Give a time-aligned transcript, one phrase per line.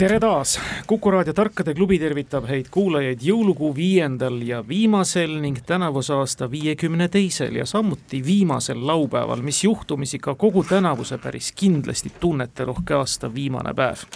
[0.00, 0.54] tere taas,
[0.88, 7.10] Kuku raadio Tarkade klubi tervitab häid kuulajaid jõulukuu viiendal ja viimasel ning tänavuse aasta viiekümne
[7.12, 13.74] teisel ja samuti viimasel laupäeval, mis juhtumisi ka kogu tänavuse päris kindlasti tunneterohke aasta viimane
[13.76, 14.06] päev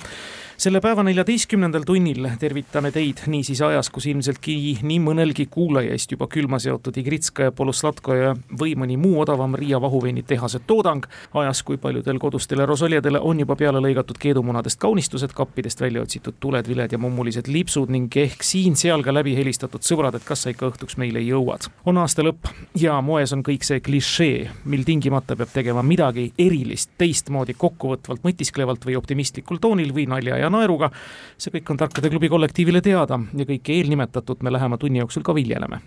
[0.65, 4.55] selle päeva neljateistkümnendal tunnil tervitame teid niisiis ajas, kus ilmseltki
[4.87, 11.05] nii mõnelgi kuulajaist juba külma seotud Igritskaja, Poloslatkoja või mõni muu odavam Riia vahuveinitehase toodang.
[11.35, 16.69] ajas, kui paljudel kodustele rosoljadele on juba peale lõigatud keedumunadest kaunistused, kappidest välja otsitud tuled,
[16.69, 20.71] viled ja mummulised lipsud ning ehk siin-seal ka läbi helistatud sõbrad, et kas sa ikka
[20.71, 21.69] õhtuks meile jõuad.
[21.85, 22.49] on aasta lõpp
[22.81, 28.87] ja moes on kõik see klišee, mil tingimata peab tegema midagi erilist, teistmoodi, kokkuvõtvalt, mõtisklevalt
[28.87, 30.91] või optimistlikul toonil või nalja ja naeruga.
[31.39, 35.35] see kõik on Tarkade klubi kollektiivile teada ja kõike eelnimetatut me lähema tunni jooksul ka
[35.35, 35.81] viljeleme.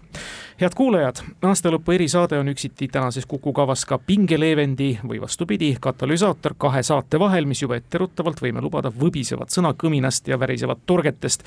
[0.61, 6.83] head kuulajad, aastalõpu erisaade on üksiti tänases Kuku kavas ka pingeleevendi või vastupidi, katalüsaator kahe
[6.83, 11.43] saate vahel, mis juba etteruttavalt võime lubada võbisevat sõnakõminast ja värisevat torgetest,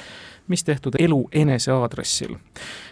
[0.49, 2.37] mis tehtud elu enese aadressil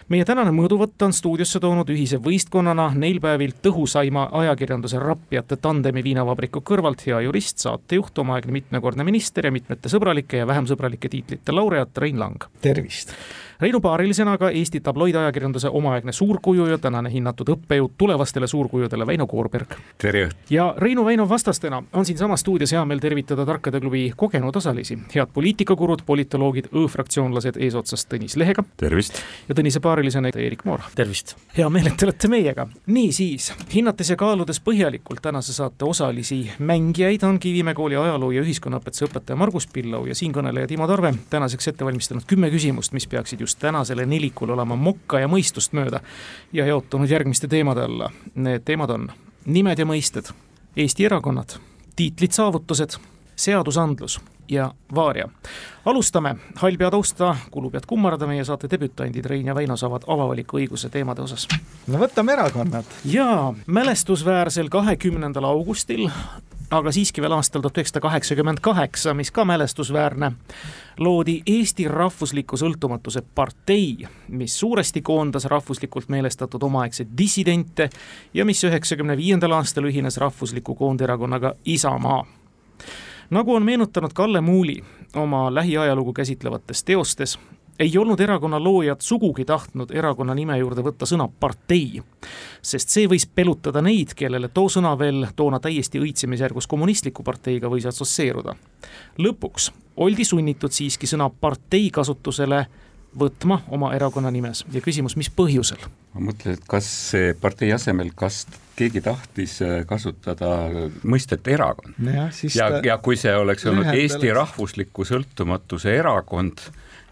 [0.09, 6.63] meie tänane mõõduvõtt on stuudiosse toonud ühise võistkonnana neil päevil tõhusaima ajakirjanduse rappijate tandemi viinavabriku
[6.65, 11.97] kõrvalt hea jurist, saatejuht, omaaegne mitmekordne minister ja mitmete sõbralike ja vähem sõbralike tiitlite laureaat
[12.01, 12.49] Rein Lang.
[12.61, 13.13] tervist
[13.59, 19.73] Reinu paarilisena ka Eesti tabloidajakirjanduse omaaegne suurkuju ja tänane hinnatud õppejõud tulevastele suurkujudele Väino Koorberg.
[19.97, 24.97] tere ja Reinu Väino vastastena on siinsamas stuudios hea meel tervitada Tarkade klubi kogenud osalisi,
[25.15, 28.63] head poliitikakurud, politoloogid, õ-fraktsioonlased eesotsas Tõnis Lehega.
[28.77, 29.19] tervist!
[29.49, 30.79] ja Tõnise paarilisena Eerik Moor.
[30.95, 31.35] tervist!
[31.57, 32.67] hea meel, et te olete meiega.
[32.85, 39.11] niisiis, hinnates ja kaaludes põhjalikult tänase saate osalisi mängijaid, on Kivimäe kooli ajaloo ja ühiskonnaõpetuse
[39.11, 43.48] õpetaja Margus Pillau ja siinkõneleja Timo Tarve tänaseks ette valmistanud kümme küsimust, mis peaksid just
[43.55, 45.99] tänasele nelikule olema mokka ja mõistust mööda
[46.53, 48.11] ja jaotunud järgmiste teemade alla.
[48.35, 49.11] Need teemad on
[49.45, 50.29] nimed ja mõisted,
[50.77, 51.57] Eesti erakonnad,
[51.95, 52.99] tiitlid, saavutused,
[53.35, 55.29] seadusandlus ja Vaaria.
[55.85, 60.57] alustame, hall pea tausta, kulu pead kummardada, meie saate debütandid Rein ja Väino saavad avavaliku
[60.57, 61.47] õiguse teemade osas.
[61.87, 62.85] no võtame erakonnad.
[63.05, 66.09] jaa, mälestusväärsel kahekümnendal augustil
[66.69, 70.31] aga siiski veel aastal tuhat üheksasada kaheksakümmend kaheksa, mis ka mälestusväärne,
[70.99, 77.89] loodi Eesti Rahvusliku Sõltumatuse Partei, mis suuresti koondas rahvuslikult meelestatud omaaegseid dissidente
[78.33, 82.25] ja mis üheksakümne viiendal aastal ühines rahvusliku koonderakonnaga Isamaa.
[83.29, 84.83] Nagu on meenutanud Kalle Muuli
[85.15, 87.39] oma lähiajalugu käsitlevates teostes,
[87.79, 92.01] ei olnud erakonna loojad sugugi tahtnud erakonna nime juurde võtta sõna partei,
[92.61, 97.87] sest see võis pelutada neid, kellele too sõna veel toona täiesti õitsemisjärgus kommunistliku parteiga võis
[97.89, 98.55] assotsieeruda.
[99.17, 102.65] lõpuks oldi sunnitud siiski sõna partei kasutusele
[103.19, 105.81] võtma oma erakonna nimes ja küsimus, mis põhjusel?
[106.13, 108.43] ma mõtlen, et kas see partei asemel, kas
[108.79, 110.51] keegi tahtis äh, kasutada
[111.03, 111.95] mõistet erakond.
[112.05, 116.61] ja, ja, ja kui see oleks olnud Eesti rahvusliku sõltumatuse erakond,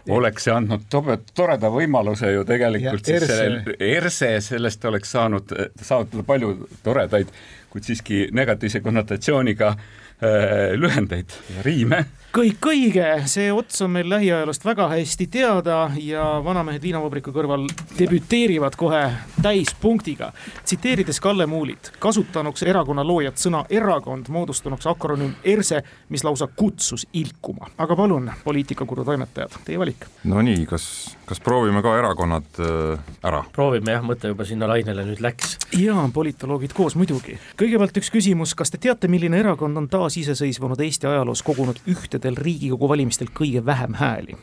[0.08, 5.54] oleks see andnud tobe, toreda võimaluse ju tegelikult ja, siis selle ERSE, sellest oleks saanud
[5.82, 6.54] saavutada palju
[6.84, 7.32] toredaid,
[7.72, 12.06] kuid siiski negatiivse konnotatsiooniga äh, lühendeid ja riime
[12.38, 17.64] kõik õige, see ots on meil lähiajaloost väga hästi teada ja vanamehed viinavabriku kõrval
[17.98, 19.00] debüteerivad kohe
[19.42, 20.30] täispunktiga.
[20.64, 27.72] tsiteerides Kalle Muulit, kasutanuks erakonna loojat sõna erakond, moodustanuks akronüüm ERSE, mis lausa kutsus ilkuma.
[27.78, 30.06] aga palun, poliitikakuru toimetajad, teie valik.
[30.24, 33.42] Nonii, kas, kas proovime ka erakonnad äh, ära?
[33.52, 35.56] proovime jah, mõte juba sinna lainele nüüd läks.
[35.74, 37.34] jaa, politoloogid koos muidugi.
[37.58, 42.44] kõigepealt üks küsimus, kas te teate, milline erakond on taasiseseisvunud Eesti ajaloos kogunud ühte viimastel
[42.44, 44.36] Riigikogu valimistel kõige vähem hääli?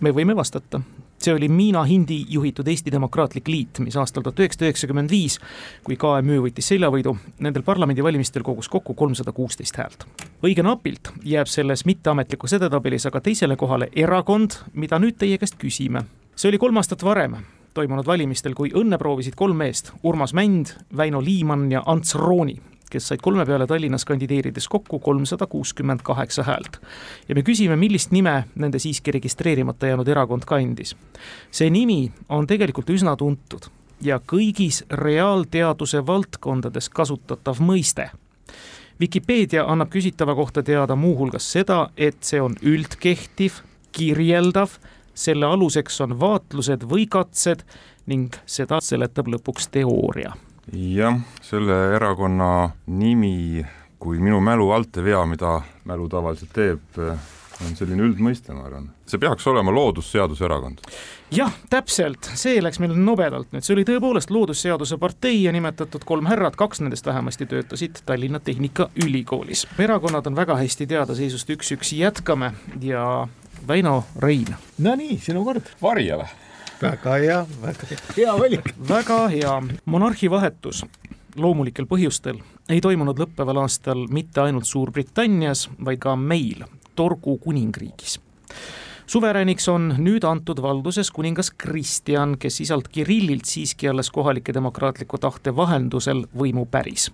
[0.00, 0.80] me võime vastata,
[1.18, 5.38] see oli Miina Hindi juhitud Eesti Demokraatlik Liit, mis aastal tuhat üheksasada üheksakümmend viis,
[5.84, 10.06] kui KMÜ võitis seljavõidu, nendel parlamendivalimistel kogus kokku kolmsada kuusteist häält.
[10.42, 16.04] õige napilt jääb selles mitteametlikus edetabelis aga teisele kohale erakond, mida nüüd teie käest küsime.
[16.34, 17.36] see oli kolm aastat varem
[17.74, 22.58] toimunud valimistel, kui õnne proovisid kolm meest, Urmas Mänd, Väino Liimann ja Ants Rooni
[22.90, 26.80] kes said kolme peale Tallinnas kandideerides kokku kolmsada kuuskümmend kaheksa häält.
[27.28, 30.96] ja me küsime, millist nime nende siiski registreerimata jäänud erakond kandis.
[31.50, 33.70] see nimi on tegelikult üsna tuntud
[34.02, 38.10] ja kõigis reaalteaduse valdkondades kasutatav mõiste
[39.00, 43.62] Vikipeedia annab küsitava kohta teada muuhulgas seda, et see on üldkehtiv,
[43.96, 44.74] kirjeldav,
[45.16, 47.64] selle aluseks on vaatlused või katsed
[48.12, 50.34] ning seda seletab lõpuks teooria.
[50.72, 53.64] Jah, selle erakonna nimi,
[53.98, 57.00] kui minu mälu alt ei vea, mida mälu tavaliselt teeb,
[57.60, 58.86] on selline üldmõiste, ma arvan.
[59.10, 60.80] see peaks olema loodusseaduse erakond.
[61.34, 66.30] jah, täpselt, see läks meil nobedalt nüüd, see oli tõepoolest Loodusseaduse partei ja nimetatud kolm
[66.30, 69.66] härrat, kaks nendest vähemasti töötasid Tallinna Tehnikaülikoolis.
[69.78, 73.26] erakonnad on väga hästi teada seisust üks-üks, jätkame ja
[73.68, 74.54] Väino Rein.
[74.78, 75.74] Nonii, sinu kord.
[75.82, 76.49] varja või?
[76.80, 77.86] Väga hea, väga
[78.16, 78.74] hea valik.
[78.88, 80.84] väga hea, monarhi vahetus
[81.36, 82.40] loomulikel põhjustel
[82.70, 88.18] ei toimunud lõppeval aastal mitte ainult Suurbritannias, vaid ka meil, Torgu kuningriigis
[89.10, 95.56] suverääniks on nüüd antud valduses kuningas Kristjan, kes isalt Kirillilt siiski alles kohalike demokraatliku tahte
[95.56, 97.10] vahendusel võimu päris.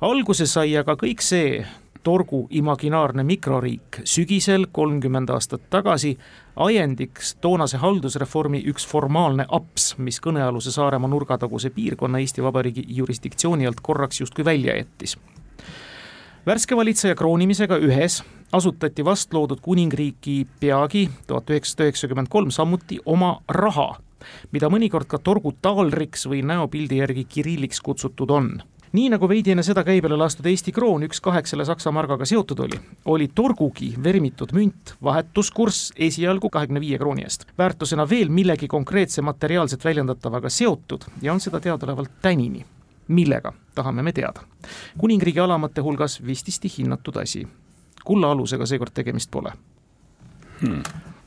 [0.00, 1.66] alguse sai aga kõik see
[2.06, 3.96] Torgu imaginaarne mikroriik.
[4.04, 6.12] Sügisel kolmkümmend aastat tagasi
[6.56, 13.82] ajendiks toonase haldusreformi üks formaalne aps, mis kõnealuse Saaremaa nurgataguse piirkonna Eesti Vabariigi jurisdiktsiooni alt
[13.82, 15.16] korraks justkui välja jättis.
[16.46, 18.20] Värske valitseja kroonimisega ühes
[18.54, 23.96] asutati vastloodud kuningriiki peagi, tuhat üheksasada üheksakümmend kolm, samuti oma raha,
[24.54, 28.54] mida mõnikord ka torgu taalriks või näopildi järgi Kirilliks kutsutud on
[28.92, 32.78] nii nagu veidi enne seda käibele lastud Eesti kroon üks kaheksale Saksa margaga seotud oli,
[33.04, 37.46] oli torgugi vermitud münt vahetuskurss esialgu kahekümne viie krooni eest.
[37.58, 42.64] väärtusena veel millegi konkreetse materiaalselt väljendatavaga seotud ja on seda teadaolevalt tänini.
[43.08, 44.40] millega, tahame me teada.
[44.98, 47.46] kuningriigi alamate hulgas vististi hinnatud asi
[48.04, 49.52] kulla alusega seekord tegemist pole
[50.60, 50.82] hmm..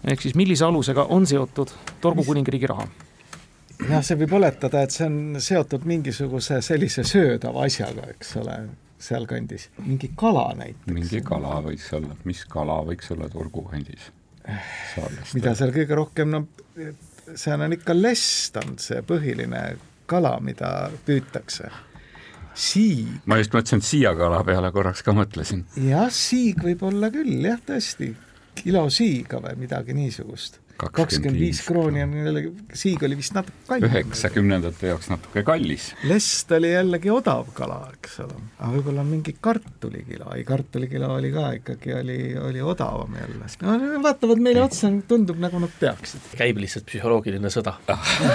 [0.08, 1.72] ehk siis millise alusega on seotud
[2.02, 2.88] Torgu kuningriigi raha?
[3.88, 8.58] Jah, see võib oletada, et see on seotud mingisuguse sellise söödava asjaga, eks ole,
[9.00, 10.94] sealkandis, mingi kala näiteks.
[10.94, 14.10] mingi kala võiks olla, mis kala võiks olla Turgu kandis?
[15.36, 16.46] mida seal kõige rohkem, no
[17.38, 19.62] seal on ikka lest on see põhiline
[20.10, 21.70] kala, mida püütakse
[22.60, 23.12] siig.
[23.30, 25.64] ma just mõtlesin, et siiakala peale korraks ka mõtlesin.
[25.86, 28.12] jah, siig võib olla küll, jah, tõesti,
[28.64, 30.60] kilo siiga või midagi niisugust.
[30.80, 32.52] kakskümmend viis krooni on jällegi,
[32.82, 33.90] siig oli vist natuke kallim.
[33.90, 35.90] üheksakümnendate jaoks natuke kallis.
[36.08, 41.50] lest oli jällegi odav kala, eks ole, aga võib-olla mingi kartulikilo, ei kartulikilo oli ka
[41.60, 43.52] ikkagi, oli, oli odavam jälle.
[43.66, 46.32] no vaatavad meile otsa, tundub nagu nad peaksid.
[46.40, 47.76] käib lihtsalt psühholoogiline sõda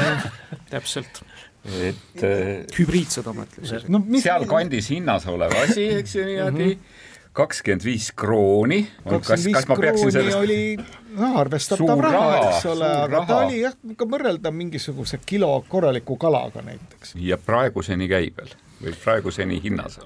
[0.74, 1.24] täpselt
[1.64, 4.02] et äh, hübriidsõda ma ütleks no,.
[4.20, 7.02] sealkandis hinnas olev asi, eks ju niimoodi mm,
[7.34, 8.84] kakskümmend viis krooni.
[9.02, 10.38] kakskümmend viis krooni sellest...
[10.38, 13.28] oli no, arvestatav raha, eks ole, aga raha.
[13.30, 17.16] ta oli jah, ka võrreldav mingisuguse kilo korraliku kalaga näiteks.
[17.20, 19.98] ja praeguseni käib veel või praeguseni hinnas?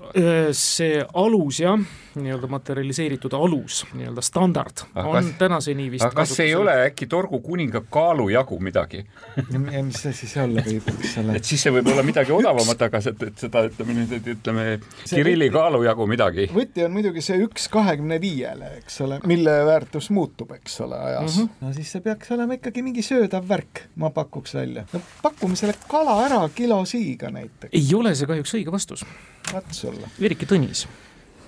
[0.56, 1.78] see alus jah,
[2.18, 7.08] nii-öelda materialiseeritud alus, nii-öelda standard aga on tänaseni vist aga kas see ei ole äkki
[7.10, 9.04] Torgu kuninga kaalujagu midagi
[9.38, 11.38] ja mis see siis olla võib, eks ole?
[11.38, 14.66] et siis see võib olla midagi odavamat, aga et, et seda ütleme nüüd, ütleme
[15.08, 16.48] Kirilli kaalujagu midagi.
[16.54, 21.36] võti on muidugi see üks kahekümne viiele, eks ole, mille väärtus muutub, eks ole, ajas
[21.36, 21.42] mm.
[21.42, 21.66] -hmm.
[21.66, 24.84] no siis see peaks olema ikkagi mingi söödav värk, ma pakuks välja.
[24.92, 27.72] no pakume selle kala ära kilo siiga näiteks.
[27.72, 29.04] ei ole see kahjuks õige vastus.
[29.52, 30.10] vaat sulle.
[30.20, 30.86] Virike Tõnis.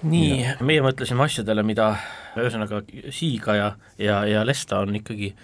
[0.02, 1.96] nii, meie mõtlesime asjadele, mida
[2.36, 5.34] ühesõnaga Siiga ja, ja, ja Lesta on ikkagi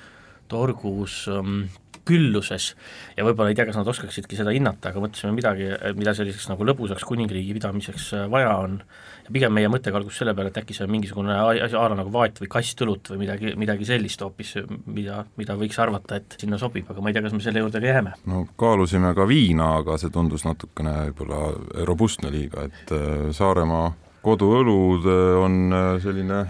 [0.49, 1.67] torgus um,
[2.07, 2.71] külluses
[3.17, 6.67] ja võib-olla ei tea, kas nad oskaksidki seda hinnata, aga mõtlesime midagi, mida selliseks nagu
[6.69, 8.79] lõbusaks kuningriigi pidamiseks äh, vaja on
[9.27, 11.99] ja pigem meie mõte kalgus selle peale, et äkki see on mingisugune asi a la
[11.99, 14.55] nagu vaat või kast õlut või midagi, midagi sellist hoopis,
[14.87, 17.83] mida, mida võiks arvata, et sinna sobib, aga ma ei tea, kas me selle juurde
[17.83, 18.15] ka jääme.
[18.31, 23.91] no kaalusime ka viina, aga see tundus natukene võib-olla robustne liiga, et äh, Saaremaa
[24.27, 25.59] koduõlud äh, on
[26.03, 26.45] selline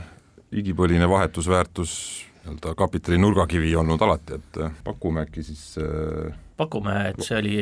[0.56, 1.92] igipõline vahetusväärtus
[2.46, 5.64] nii-öelda kapitali nurgakivi olnud alati, et pakume äkki siis
[6.56, 7.56] pakume, et see oli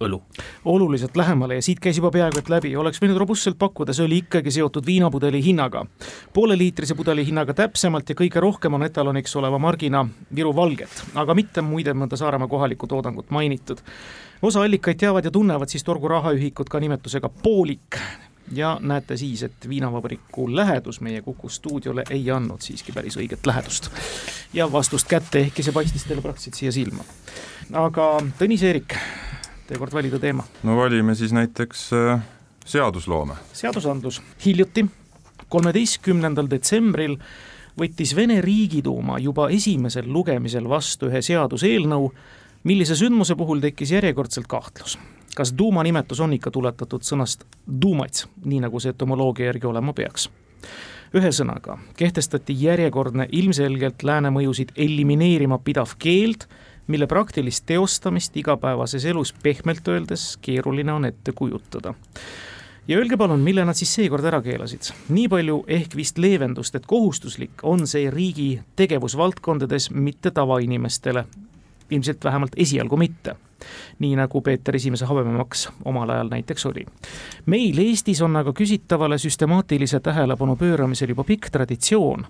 [0.00, 0.20] õlu.
[0.64, 4.20] oluliselt lähemale ja siit käis juba peaaegu et läbi, oleks võinud robustselt pakkuda, see oli
[4.22, 5.84] ikkagi seotud viinapudeli hinnaga.
[6.32, 11.62] pooleliitrise pudeli hinnaga täpsemalt ja kõige rohkem on etaloniks oleva margina Viru valget, aga mitte
[11.62, 13.78] muide mõnda Saaremaa kohalikku toodangut mainitud.
[14.42, 17.98] osa allikaid teavad ja tunnevad siis Torgu rahaühikut ka nimetusega poolik
[18.52, 23.90] ja näete siis, et viinavabriku lähedus meie Kuku stuudiole ei andnud siiski päris õiget lähedust.
[24.52, 27.04] ja vastust kätte, ehkki see paistis teile praktiliselt siia silma.
[27.72, 28.96] aga Tõnis Eerik,
[29.66, 30.44] teie kord valida teema.
[30.62, 32.20] no valime siis näiteks äh,
[32.64, 33.34] seadusloome.
[33.52, 34.86] seadusandlus, hiljuti,
[35.48, 37.18] kolmeteistkümnendal detsembril
[37.78, 42.10] võttis Vene Riigiduuma juba esimesel lugemisel vastu ühe seaduseelnõu,
[42.64, 44.98] millise sündmuse puhul tekkis järjekordselt kahtlus.
[45.36, 47.44] Kas duuma nimetus on ikka tuletatud sõnast
[47.82, 50.28] dumats, nii nagu see etümoloogia järgi olema peaks?
[51.16, 56.44] ühesõnaga, kehtestati järjekordne ilmselgelt lääne mõjusid elimineerima pidav keeld,
[56.86, 61.94] mille praktilist teostamist igapäevases elus pehmelt öeldes keeruline on ette kujutada
[62.88, 64.90] ja öelge palun, mille nad siis seekord ära keelasid?
[65.12, 71.24] nii palju ehk vist leevendust, et kohustuslik on see riigi tegevusvaldkondades, mitte tavainimestele.
[71.90, 73.36] Ilmselt vähemalt esialgu mitte
[73.98, 76.86] nii nagu Peeter Esimese habememaks omal ajal näiteks oli.
[77.46, 82.26] meil Eestis on aga küsitavale süstemaatilise tähelepanu pööramisel juba pikk traditsioon.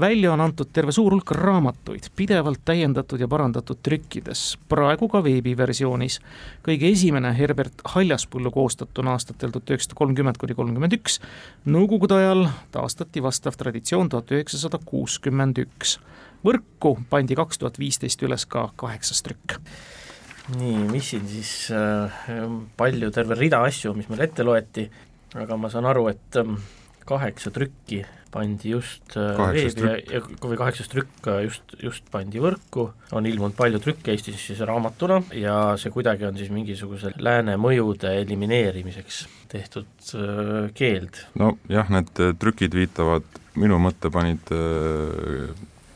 [0.00, 6.20] välja on antud terve suur hulk raamatuid, pidevalt täiendatud ja parandatud trükkides, praegu ka veebiversioonis.
[6.68, 11.20] kõige esimene Herbert Haljaspõllu koostatuna aastatel tuhat üheksasada kolmkümmend kuni kolmkümmend üks,
[11.66, 15.98] nõukogude ajal taastati vastav traditsioon tuhat üheksasada kuuskümmend üks
[16.44, 19.58] võrku pandi kaks tuhat viisteist üles ka kaheksas trükk
[20.56, 22.20] nii, mis siin siis äh,,
[22.78, 24.86] palju, terve rida asju, mis meil ette loeti,
[25.36, 26.56] aga ma saan aru, et ähm,
[27.08, 32.40] kaheksa trükki pandi just äh, veebi ja, ja või kaheksas trükk äh, just, just pandi
[32.44, 37.56] võrku, on ilmunud palju trükke Eestis siis raamatuna ja see kuidagi on siis mingisuguse lääne
[37.60, 41.22] mõjude elimineerimiseks tehtud äh, keeld.
[41.40, 43.24] nojah, need äh, trükid viitavad,
[43.56, 45.48] minu mõtte panid äh,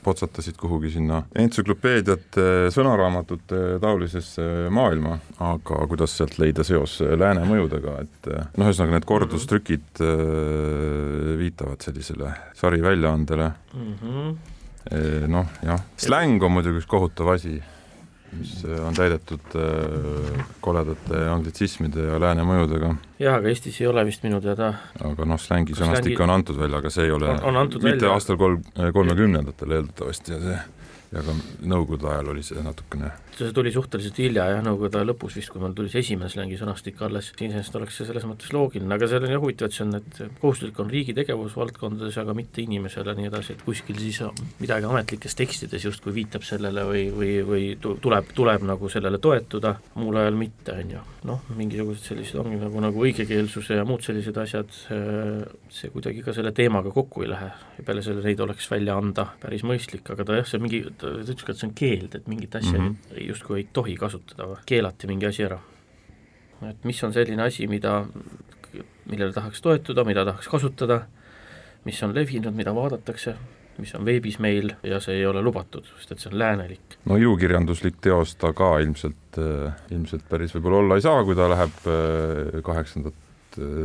[0.05, 8.31] potsatasid kuhugi sinna entsüklopeediate, sõnaraamatute taolisesse maailma, aga kuidas sealt leida seos lääne mõjudega, et
[8.59, 15.29] noh, ühesõnaga need kordustrükid äh, viitavad sellisele sariväljaandele mm -hmm..
[15.31, 17.61] noh, jah, släng on muidugi üks kohutav asi
[18.39, 22.95] mis äh, on täidetud äh, koledate anglitsismide ja lääne mõjudega.
[23.23, 26.23] jah, aga Eestis ei ole vist minu teada aga noh, slängi sõnastik slängi...
[26.27, 28.15] on antud välja, aga see ei ole on, on mitte välja.
[28.17, 28.63] aastal kolm,
[28.99, 30.61] kolmekümnendatel eeldatavasti ja see
[31.13, 35.37] ja ka nõukogude ajal oli see natukene see tuli suhteliselt hilja jah, nõukogude aja lõpus
[35.39, 38.93] vist, kui mul tuli see esimene slängi sõnastik alles, iseenesest oleks see selles mõttes loogiline,
[38.95, 42.63] aga seal on jah huvitav, et see on, et kohustuslik on riigi tegevusvaldkondades, aga mitte
[42.65, 44.21] inimesele nii edasi, et kuskil siis
[44.61, 50.21] midagi ametlikes tekstides justkui viitab sellele või, või, või tuleb, tuleb nagu sellele toetuda, muul
[50.23, 51.05] ajal mitte, on ju.
[51.29, 54.73] noh, mingisugused sellised ongi nagu, nagu õigekeelsuse ja muud sellised asjad,
[55.73, 59.29] see kuidagi ka selle teemaga kokku ei lähe ja peale selle neid oleks välja anda
[59.41, 62.29] päris mõistlik, aga ta jah, see mingi ta ütles ka, et see on keeld, et
[62.31, 63.23] mingit asja mm -hmm.
[63.29, 65.59] justkui ei tohi kasutada või keelati mingi asi ära.
[66.71, 68.07] et mis on selline asi, mida,
[69.11, 71.07] millele tahaks toetuda, mida tahaks kasutada,
[71.85, 73.35] mis on levinud, mida vaadatakse,
[73.79, 76.99] mis on veebis meil ja see ei ole lubatud, sest et see on läänelik.
[77.05, 79.41] no ilukirjanduslik teos ta ka ilmselt,
[79.91, 83.15] ilmselt päris võib-olla olla ei saa, kui ta läheb eh, kaheksandat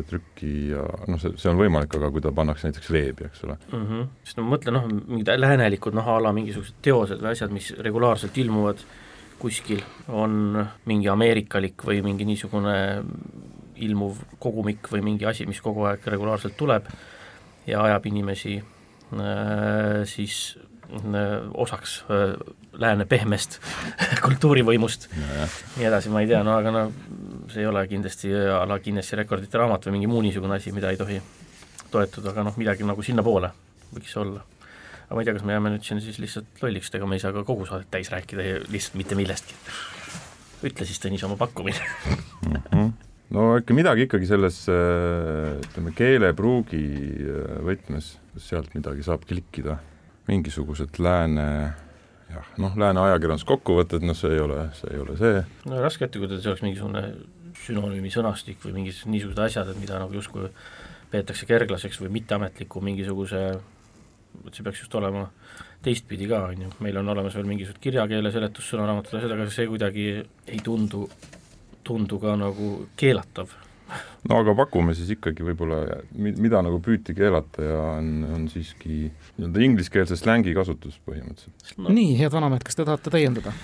[0.09, 3.57] trükki ja noh, see, see on võimalik, aga kui ta pannakse näiteks veebi, eks ole
[3.57, 3.83] mm.
[3.83, 4.07] -hmm.
[4.23, 8.37] sest ma mõtlen noh, mingid läänelikud noh, a la mingisugused teosed või asjad, mis regulaarselt
[8.37, 8.85] ilmuvad
[9.37, 10.57] kuskil, on
[10.89, 13.03] mingi ameerikalik või mingi niisugune
[13.85, 16.87] ilmuv kogumik või mingi asi, mis kogu aeg regulaarselt tuleb
[17.67, 20.66] ja ajab inimesi äh, siis äh,
[21.53, 22.33] osaks äh,
[22.79, 23.59] lääne pehmest
[24.25, 26.83] kultuurivõimust ja nii edasi, ma ei tea, no aga no
[27.51, 30.91] see ei ole kindlasti a la Guinessi rekordite raamat või mingi muu niisugune asi, mida
[30.93, 31.19] ei tohi
[31.91, 33.51] toetuda, aga noh, midagi nagu sinnapoole
[33.95, 34.43] võiks olla.
[35.07, 37.23] aga ma ei tea, kas me jääme nüüd siin siis lihtsalt lolliks, ega me ei
[37.23, 39.57] saa ka kogu saadet täis rääkida lihtsalt mitte millestki.
[40.67, 41.83] ütle siis, Tõnis, oma pakkumine
[42.47, 42.63] mm.
[42.71, 42.95] -hmm
[43.35, 46.83] no ikka midagi ikkagi selles ütleme, keelepruugi
[47.67, 49.75] võtmes, sealt midagi saab klikkida,
[50.27, 51.47] mingisugused lääne
[52.31, 55.41] jah, noh, lääne ajakirjanduskokkuvõtted, noh, see ei ole, see ei ole see.
[55.69, 57.03] no raske ette kujutada, et see oleks mingisugune
[57.63, 60.49] sünonüümi sõnastik või mingid niisugused asjad, et mida nagu justkui
[61.11, 63.43] peetakse kerglaseks või mitteametliku mingisuguse,
[64.43, 65.27] et see peaks just olema
[65.83, 70.09] teistpidi ka, on ju, meil on olemas veel mingisugused kirjakeele seletussõnaraamatud, asjad, aga see kuidagi
[70.19, 71.05] ei tundu,
[71.87, 73.55] tundu ka nagu keelatav
[74.29, 75.81] no aga pakume siis ikkagi võib-olla,
[76.17, 81.91] mida nagu püüti keelata ja on, on siiski nii-öelda ingliskeelse slängi kasutus põhimõtteliselt no..
[81.93, 83.55] nii, head vanamehed, kas te tahate täiendada?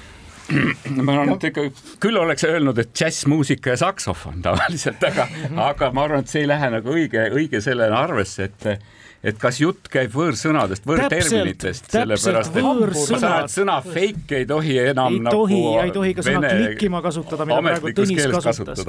[1.05, 1.67] ma arvan, et ikka
[2.03, 5.61] küll oleks öelnud, et džässmuusika ja saksofon tavaliselt, aga -hmm.
[5.69, 8.83] aga ma arvan, et see ei lähe nagu õige, õige sellele arvesse, et
[9.23, 14.75] et kas jutt käib võõrsõnadest, võõrterminitest, sellepärast et ma saan, et sõna fake ei tohi
[14.81, 18.83] enam ei nagu tohi, ei tohi ka sõna klikkima kasutada, mida praegu Tõnis kasutas.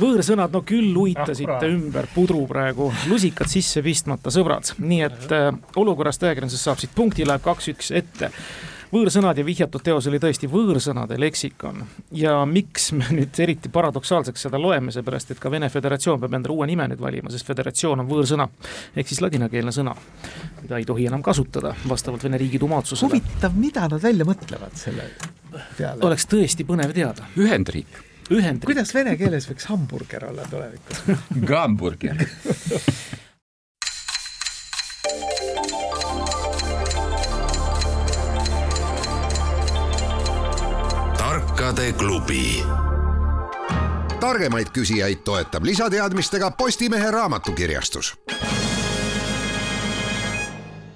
[0.00, 6.24] võõrsõnad, no küll uitasite ümber pudru praegu, lusikad sisse pistmata, sõbrad, nii et äh, olukorrast
[6.24, 8.32] ajakirjanduses saab siit punkti, läheb kaks-üks ette
[8.94, 11.82] võõrsõnad ja vihjatud teos oli tõesti võõrsõnade leksikon.
[12.12, 16.54] ja miks me nüüd eriti paradoksaalseks seda loeme, seepärast et ka Vene Föderatsioon peab endale
[16.54, 18.48] uue nime nüüd valima, sest föderatsioon on võõrsõna
[18.96, 19.96] ehk siis ladinakeelne sõna,
[20.62, 23.10] mida ei tohi enam kasutada vastavalt Vene Riigiduuma otsusele.
[23.10, 25.10] huvitav, mida nad välja mõtlevad selle
[25.76, 26.00] peale?
[26.02, 27.30] oleks tõesti põnev teada.
[27.38, 28.64] Ühendriik Ühendriik.
[28.70, 31.04] kuidas vene keeles võiks hamburger olla tulevikus
[31.50, 32.24] Hamburger
[41.64, 42.62] tarkade klubi.
[44.20, 48.14] targemaid küsijaid toetab lisateadmistega Postimehe raamatukirjastus.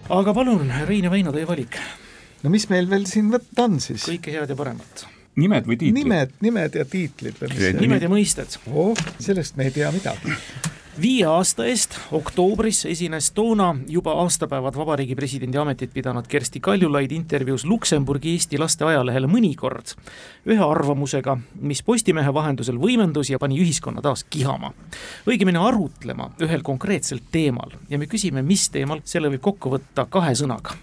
[0.09, 1.77] aga palun, Rein ja Väino, teie valik.
[2.43, 4.05] no mis meil veel siin võtta on siis?
[4.05, 5.07] kõike head ja paremat
[5.37, 6.05] nimed või tiitlid?
[6.05, 7.81] nimed, nimed ja tiitlid või mis?
[7.81, 8.61] nimed ja mõisted.
[8.73, 10.37] oh, sellest me ei tea midagi
[11.03, 17.65] viie aasta eest oktoobris esines toona juba aastapäevad vabariigi presidendi ametit pidanud Kersti Kaljulaid intervjuus
[17.65, 19.95] Luksemburgi Eesti laste ajalehele mõnikord.
[20.49, 24.73] Ühe arvamusega, mis Postimehe vahendusel võimendus ja pani ühiskonna taas kihama.
[25.27, 30.35] õigemini arutlema ühel konkreetsel teemal ja me küsime, mis teemal, selle võib kokku võtta kahe
[30.35, 30.75] sõnaga.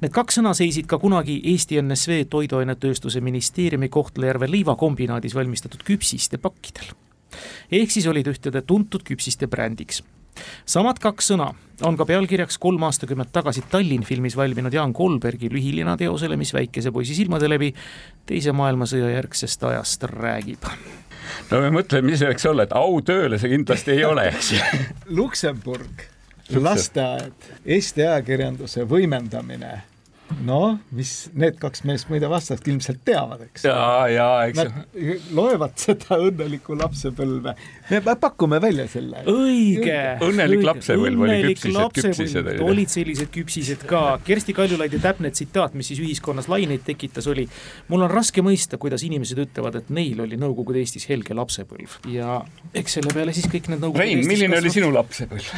[0.00, 6.94] Need kaks sõna seisid ka kunagi Eesti NSV Toiduainetööstuse ministeeriumi Kohtla-Järve leivakombinaadis valmistatud küpsiste pakkidel
[7.72, 10.02] ehk siis olid ühtede tuntud küpsiste brändiks.
[10.66, 11.52] samad kaks sõna
[11.84, 17.14] on ka pealkirjaks kolm aastakümmet tagasi Tallinn filmis valminud Jaan Kolbergi lühilinateosele, mis väikese poisi
[17.14, 17.72] silmade läbi
[18.26, 20.68] teise maailmasõja järgsest ajast räägib.
[21.50, 24.60] No me mõtleme, mis see võiks olla, et autööle see kindlasti ei ole, eks ju
[25.18, 26.06] Luksemburg,
[26.54, 29.74] lasteaed, Eesti ajakirjanduse võimendamine
[30.46, 33.66] noh, mis need kaks meest muide vastast ilmselt teavad, eks.
[33.68, 34.58] ja, ja eks.
[34.58, 37.54] Nad loevad seda õnnelikku lapsepõlve.
[37.90, 39.22] me pakume välja selle.
[39.30, 39.98] õige.
[40.26, 42.50] õnnelik lapsepõlv oli küpsised, küpsised.
[42.66, 44.02] olid sellised küpsised ka.
[44.26, 47.46] Kersti Kaljulaidi täpne tsitaat, mis siis ühiskonnas laineid tekitas, oli.
[47.88, 52.40] mul on raske mõista, kuidas inimesed ütlevad, et neil oli Nõukogude Eestis helge lapsepõlv ja
[52.76, 55.48] eks selle peale siis kõik need Nõukogude Rein, milline oli sinu lapsepõlv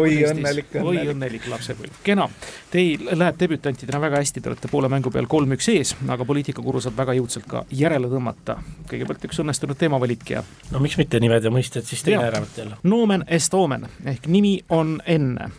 [0.00, 0.76] oi õnnelik, õnnelik.
[0.82, 2.26] oi õnnelik lapsepõlv, kena.
[2.70, 6.80] Teil läheb debütant debütantidena väga hästi, te olete poole mängu peal kolm-üks ees, aga poliitikakuru
[6.82, 8.58] saab väga jõudsalt ka järele tõmmata.
[8.90, 10.42] kõigepealt üks õnnestunud teemavalik ja.
[10.70, 12.76] no miks mitte nimed ja mõisted siis teine äärevalt jälle.
[12.82, 15.50] Nomen est omen ehk nimi on enne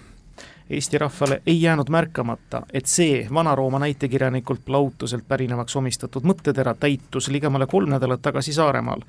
[0.71, 7.67] Eesti rahvale ei jäänud märkamata, et see Vana-Rooma näitekirjanikult Plautuselt pärinevaks omistatud mõttetera täitus ligemale
[7.67, 9.03] kolm nädalat tagasi Saaremaal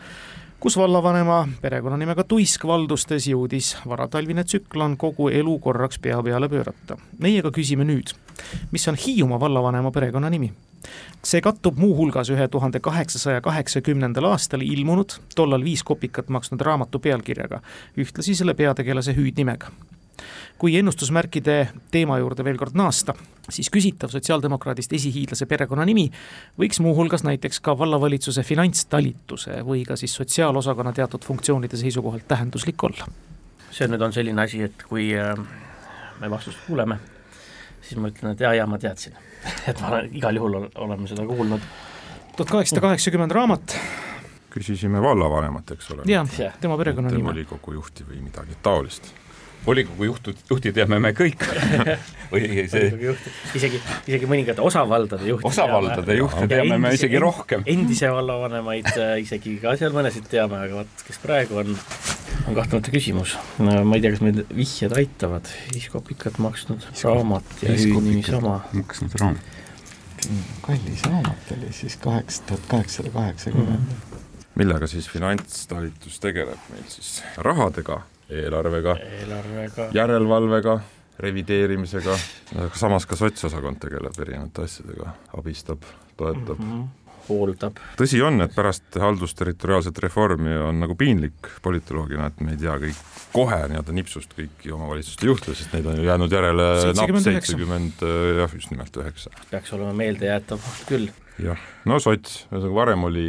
[0.63, 6.97] kus vallavanema perekonnanimega Tuisk valdustes jõudis varatalvine tsüklon kogu elu korraks pea peale pöörata.
[7.19, 8.13] meie ka küsime nüüd,
[8.71, 10.53] mis on Hiiumaa vallavanema perekonnanimi?
[11.25, 17.59] see kattub muuhulgas ühe tuhande kaheksasaja kaheksakümnendal aastal ilmunud, tollal viis kopikat maksnud raamatu pealkirjaga,
[17.99, 19.75] ühtlasi selle peategelase hüüdnimega
[20.63, 21.57] kui ennustusmärkide
[21.91, 23.15] teema juurde veel kord naasta,
[23.51, 26.05] siis küsitav sotsiaaldemokraadist esihiidlase perekonnanimi
[26.61, 33.09] võiks muuhulgas näiteks ka vallavalitsuse finantstalituse või ka siis sotsiaalosakonna teatud funktsioonide seisukohalt tähenduslik olla.
[33.73, 35.35] see nüüd on selline asi, et kui äh,
[36.21, 36.99] me vastust kuuleme,
[37.81, 39.17] siis ma ütlen, et jaa, jaa, ma teadsin
[39.71, 41.67] et ma olen, igal juhul oleme seda kuulnud.
[42.37, 43.77] tuhat kaheksasada kaheksakümmend raamat.
[44.53, 46.07] küsisime vallavanemat, eks ole.
[46.07, 47.25] jah, tema perekonnanimi.
[47.33, 49.11] volikogu juhti või midagi taolist
[49.67, 51.45] volikogu juhtud, juhti teame me kõik
[52.33, 52.89] või see
[53.59, 57.65] isegi, isegi mõningate osavaldade juhte osavaldade juhte teame me isegi rohkem.
[57.71, 61.75] endise vallavanemaid äh, isegi ka seal mõnesid teame, aga vot, kes praegu on,
[62.49, 63.37] on kahtlemata küsimus.
[63.61, 68.61] ma ei tea, kas meid vihjed aitavad, Iskopikat maksnud raamat ja nimi sama.
[68.75, 69.61] maksnud raamat.
[70.67, 73.95] kallis raamat oli siis kaheksa tuhat kaheksasada kaheksakümmend.
[74.59, 80.79] millega siis finantstalitus tegeleb meil siis, rahadega eelarvega, eelarvega., järelevalvega,
[81.23, 82.17] revideerimisega,
[82.79, 86.73] samas ka sotsosakond tegeleb erinevate asjadega, abistab, toetab mm.
[86.73, 86.91] -hmm
[87.29, 87.79] hooldab.
[87.99, 93.03] tõsi on, et pärast haldusterritoriaalset reformi on nagu piinlik politoloogina, et me ei tea kõik
[93.33, 96.69] kohe nii-öelda nipsust kõiki omavalitsuste juhte, sest neid on ju jäänud järele
[96.99, 98.05] napp seitsekümmend,
[98.41, 99.33] jah, just nimelt üheksa.
[99.51, 101.11] peaks olema meeldejäetav küll.
[101.43, 103.29] jah, no sots, ühesõnaga varem oli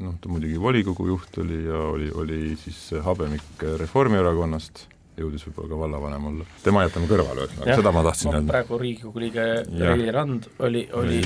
[0.00, 4.86] noh, ta muidugi volikogu juht oli ja oli, oli siis Habemik Reformierakonnast,
[5.18, 6.46] jõudis võib-olla ka vallavanem olla.
[6.64, 8.54] tema jätame kõrvale, ühesõnaga, seda ma tahtsin öelda.
[8.54, 11.20] praegu Riigikogu liige Reili Rand oli, oli,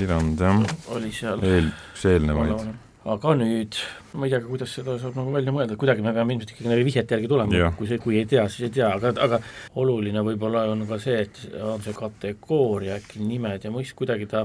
[0.96, 2.66] oli seal eel, üks eelnevaid.
[3.14, 3.78] aga nüüd,
[4.18, 6.90] ma ei tea, kuidas seda saab nagu välja mõelda, kuidagi me peame ilmselt ikkagi nende
[6.90, 9.42] vihjete järgi tulema, kui see, kui ei tea, siis ei tea, aga, aga
[9.78, 14.42] oluline võib-olla on ka see, et on see kategooria äkki nimed ja mõist kuidagi ta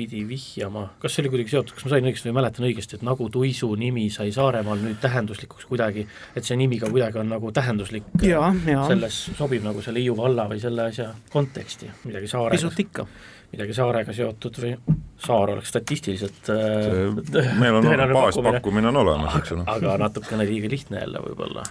[0.00, 3.04] pidi vihjama, kas see oli kuidagi seotud, kas ma sain õigesti või mäletan õigesti, et
[3.06, 7.52] nagu Tuisu nimi sai Saaremaal nüüd tähenduslikuks kuidagi, et see nimi ka kuidagi on nagu
[7.56, 12.56] tähenduslik, selles sobib nagu selle Hiiu valla või selle asja konteksti, midagi Saarega.
[12.56, 13.06] pisut ikka.
[13.50, 14.72] midagi Saarega seotud või
[15.20, 17.04] Saar oleks statistiliselt see,
[17.42, 19.66] äh, meil on baaspakkumine on olemas, eks ole.
[19.68, 21.66] aga natukene liiga lihtne jälle võib-olla.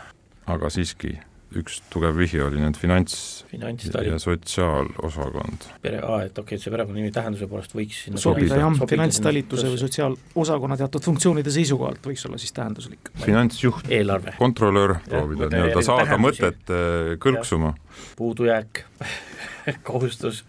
[0.46, 1.16] aga siiski
[1.58, 3.14] üks tugev vihje oli nüüd finants,
[3.50, 5.66] finants ja sotsiaalosakond.
[5.82, 9.72] pere, aa, et okei okay,, et see perekonnanimi tähenduse poolest võiks sinna sobida, jah, finantstalituse
[9.72, 13.10] või sotsiaalosakonna teatud funktsioonide seisukohalt võiks olla siis tähenduslik.
[13.24, 13.90] finantsjuht,
[14.38, 16.44] kontrolöör, proovida nii-öelda saada tähendusi.
[16.44, 17.74] mõtet äh, kõlksuma.
[18.20, 18.84] puudujääk
[19.90, 20.44] kohustus.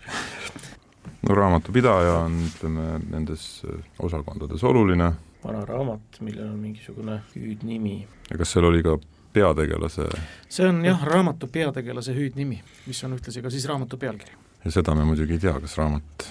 [1.25, 8.05] no raamatupidaja on, ütleme, nendes äh, osakondades oluline vana raamat, millel on mingisugune hüüdnimi.
[8.31, 8.99] ja kas seal oli ka
[9.33, 10.09] peategelase?
[10.49, 14.37] see on jah, raamatu peategelase hüüdnimi, mis on ühtlasi ka siis raamatu pealkiri.
[14.65, 16.29] ja seda me muidugi ei tea, kas raamat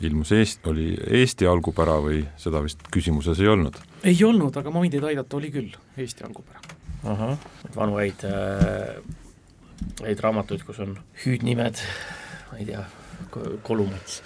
[0.00, 3.80] ilmus Eest-, oli Eesti algupära või seda vist küsimuses ei olnud?
[4.04, 6.62] ei olnud, aga ma võin teid aidata, oli küll Eesti algupära.
[7.04, 7.36] ahah,
[7.76, 8.96] vanu häid äh,,
[10.04, 11.84] häid raamatuid, kus on hüüdnimed,
[12.50, 12.86] ma ei tea,
[13.66, 14.20] Kolumets.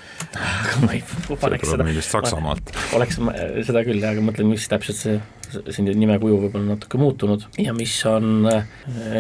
[0.85, 1.03] ma ei
[1.41, 1.87] paneks seda.
[2.09, 2.75] Saksamaalt.
[2.99, 3.21] oleks
[3.69, 5.17] seda küll, aga mõtlen, mis täpselt see,
[5.75, 8.67] siin nime kuju võib-olla natuke muutunud ja mis on äh,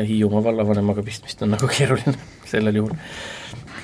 [0.08, 2.16] Hiiumaa vallavanemaga pistmist on nagu keeruline
[2.52, 2.96] sellel juhul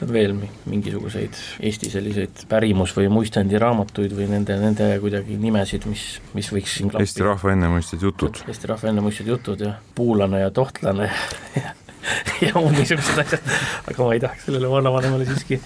[0.09, 0.33] veel
[0.71, 6.05] mingisuguseid Eesti selliseid pärimus- või muistendiraamatuid või nende, nende kuidagi nimesid, mis,
[6.37, 7.09] mis võiks siin klappida?
[7.09, 8.41] Eesti rahva ennemuistsed jutud.
[8.49, 9.77] Eesti rahva ennemuistsed jutud, jah.
[9.95, 11.11] puulane ja tohtlane
[12.47, 13.51] ja muud niisugused asjad,
[13.91, 15.61] aga ma ei tahaks sellele vallavanemale siiski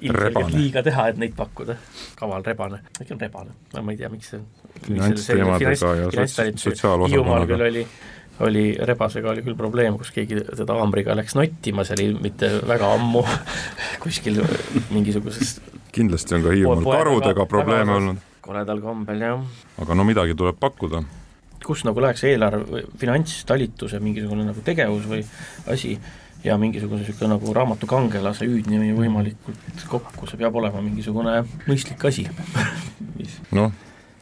[0.00, 1.78] ilmselgelt liiga teha, et neid pakkuda.
[2.18, 4.42] kaval rebane, äkki on rebane, ma ei tea, miks see
[4.86, 7.48] finantsteemadega ja sotsiaalosakonnaga.
[7.50, 7.84] küll oli,
[8.46, 12.92] oli rebasega oli küll probleem, kus keegi teda haamriga läks nottima, see oli mitte väga
[12.98, 13.24] ammu
[14.04, 14.42] kuskil
[14.94, 15.58] mingisuguses
[15.92, 18.26] kindlasti on ka Hiiumaal karudega probleeme olnud.
[18.44, 19.64] koledal kombel, jah.
[19.82, 21.02] aga no midagi tuleb pakkuda
[21.68, 25.24] kus nagu läheks eelarve, finantstalituse mingisugune nagu tegevus või
[25.74, 25.96] asi
[26.44, 32.26] ja mingisugune niisugune nagu raamatu kangelase hüüdnimi võimalikult kokku, see peab olema mingisugune mõistlik asi
[33.58, 33.72] noh,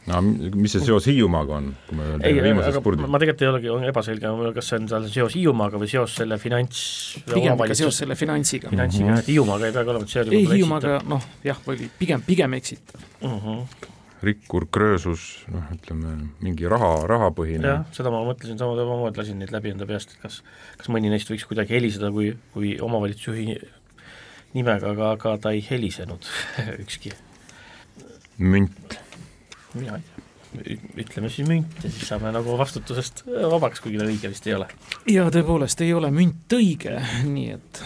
[0.07, 3.05] no mis see seos Hiiumaaga on, kui me ei, aga spurdi.
[3.05, 6.39] ma tegelikult ei olegi, on ebaselge, kas see on seal seos Hiiumaaga või seos selle
[6.41, 6.79] finants
[7.27, 8.71] pigem ikka seos selle finantsiga.
[8.73, 9.27] finantsiga mm, -hmm.
[9.29, 13.05] Hiiumaaga ei peagi olema, et see oli ei, Hiiumaaga noh, jah, oli pigem, pigem eksitav
[13.21, 13.29] uh.
[13.29, 13.93] Mhm.
[14.25, 17.65] Rikkur, kröösus, noh, ütleme mingi raha, rahapõhine.
[17.67, 20.41] jah, seda ma mõtlesin samamoodi, lasin neid läbi enda peast, et kas,
[20.79, 23.57] kas mõni neist võiks kuidagi heliseda kui, kui omavalitsusjuhi
[24.57, 26.29] nimega, aga, aga ta ei helisenud
[26.83, 27.13] ükski.
[28.37, 28.99] münt.
[29.77, 30.25] mina ei tea
[30.97, 34.67] ütleme siis münt ja siis saame nagu vastutusest vabaks, kuigi ta õige vist ei ole.
[35.11, 36.95] jaa, tõepoolest ei ole münt õige,
[37.27, 37.81] nii et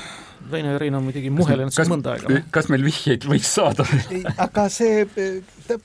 [0.52, 2.42] Väino ja Rein on muidugi muhelenud siin mõnda aega.
[2.52, 3.86] kas meil vihjeid võiks saada
[4.46, 5.06] aga see,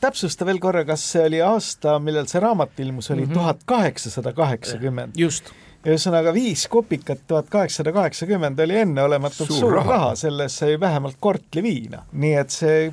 [0.00, 3.38] täpsusta veel korra, kas see oli aasta, millal see raamat ilmus, oli mhm.
[3.38, 5.16] tuhat kaheksasada kaheksakümmend?
[5.18, 5.52] just
[5.87, 11.18] ühesõnaga viis kopikat, tuhat kaheksasada kaheksakümmend oli enneolematult suur, suur raha, raha., selles sai vähemalt
[11.20, 12.03] kortli viina.
[12.12, 12.90] nii et see,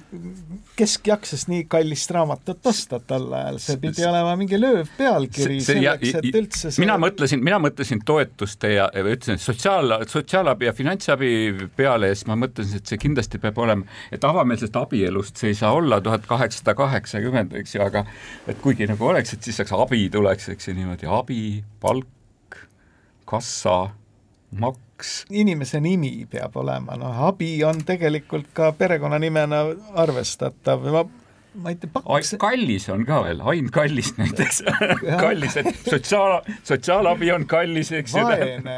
[0.77, 5.65] kes jaksas nii kallist raamatut osta tol ajal, see pidi olema mingi lööv pealkiri see,
[5.65, 10.75] see, selleks, et üldse see mina mõtlesin, mina mõtlesin toetuste ja, ütlesin sotsiaal, sotsiaalabi ja
[10.77, 11.33] finantsabi
[11.75, 15.59] peale ja siis ma mõtlesin, et see kindlasti peab olema, et avameelsest abielust see ei
[15.59, 18.05] saa olla tuhat kaheksasada kaheksakümmend, eks ju, aga
[18.47, 21.43] et kuigi nagu oleks, et siis saaks abi tuleks, eks ju niimoodi, abi,
[21.81, 22.09] palk,
[23.33, 23.77] kassa,
[24.59, 25.13] maks.
[25.33, 29.65] inimese nimi peab olema, noh, abi on tegelikult ka perekonnanimena
[30.05, 31.03] arvestatav, ma
[31.53, 34.63] ma ei tea, paks kallis on ka veel, Ain Kallis näiteks
[35.25, 38.23] kallis, et sotsiaal, sotsiaalabi on kallis, eks ju.
[38.25, 38.77] vaene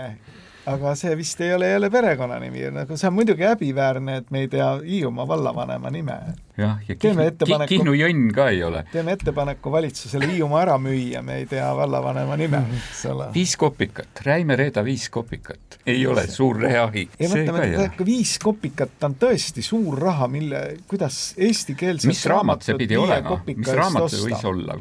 [0.66, 4.48] aga see vist ei ole jälle perekonnanimi, nagu see on muidugi häbiväärne, et me ei
[4.52, 6.18] tea Hiiumaa vallavanema nime.
[6.58, 7.24] Jah, ja Kihnu,
[7.68, 8.84] Kihnu Jõnn ka ei ole.
[8.92, 13.28] teeme ettepaneku valitsusele Hiiumaa ära müüa, me ei tea vallavanema nime, eks ole.
[13.34, 17.08] viis kopikat, Räime Reeda viis kopikat, ei ole suur reahi.
[17.20, 22.80] ei mõtle, et viis kopikat on tõesti suur raha, mille, kuidas eestikeelset mis raamat see
[22.80, 24.80] pidi olema, mis raamat see võis olla,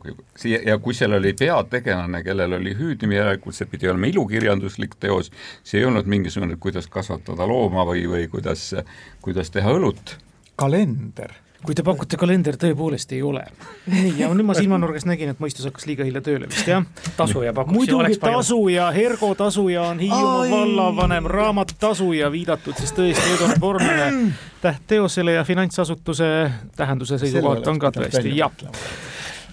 [0.54, 5.32] ja kui seal oli peategelane, kellel oli hüüdnimi, järelikult see pidi olema ilukirjanduslik teos,
[5.66, 8.70] see ei olnud mingisugune, kuidas kasvatada looma või, või kuidas,
[9.24, 10.20] kuidas teha õlut.
[10.54, 11.34] kalender
[11.64, 13.44] kui te pakute kalender, tõepoolest ei ole.
[14.18, 16.84] ja nüüd ma silmanurgast nägin, et mõistus hakkas liiga hilja tööle vist jah.
[17.16, 23.60] tasuja pakuks muidugi tasuja, Hergo tasuja on Hiiumaa vallavanem, raamat tasuja viidatud siis tõesti Eduard
[23.60, 24.10] Vormele
[24.64, 26.30] tähtteosele ja finantsasutuse
[26.76, 28.52] tähenduse seisukohalt on ka tõesti jah.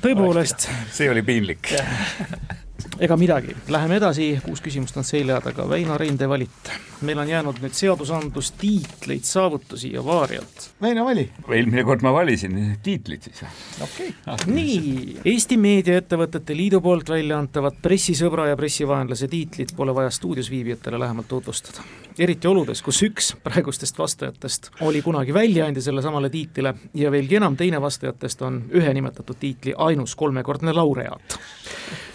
[0.04, 0.69] tõepoolest.
[0.91, 1.74] see oli piinlik
[3.02, 6.70] ega midagi, läheme edasi, kuus küsimust on selja taga, Väino Reinde valit.
[7.02, 10.68] meil on jäänud nüüd seadusandlus, tiitleid, saavutusi ja vaariat.
[10.82, 11.24] Väino vali.
[11.50, 13.42] eelmine kord ma valisin tiitlid siis.
[13.82, 14.14] okei okay.
[14.26, 14.44] ah,.
[14.46, 21.00] nii, Eesti Meediaettevõtete Liidu poolt välja antavat pressisõbra ja pressivaenlase tiitlit pole vaja stuudios viibijatele
[21.00, 21.82] lähemalt tutvustada.
[22.20, 27.82] eriti oludes, kus üks praegustest vastajatest oli kunagi väljaandja sellesamale tiitlile ja veelgi enam, teine
[27.82, 31.40] vastajatest on ühe nimetatud tiitli ainus kolmekordne laureaat.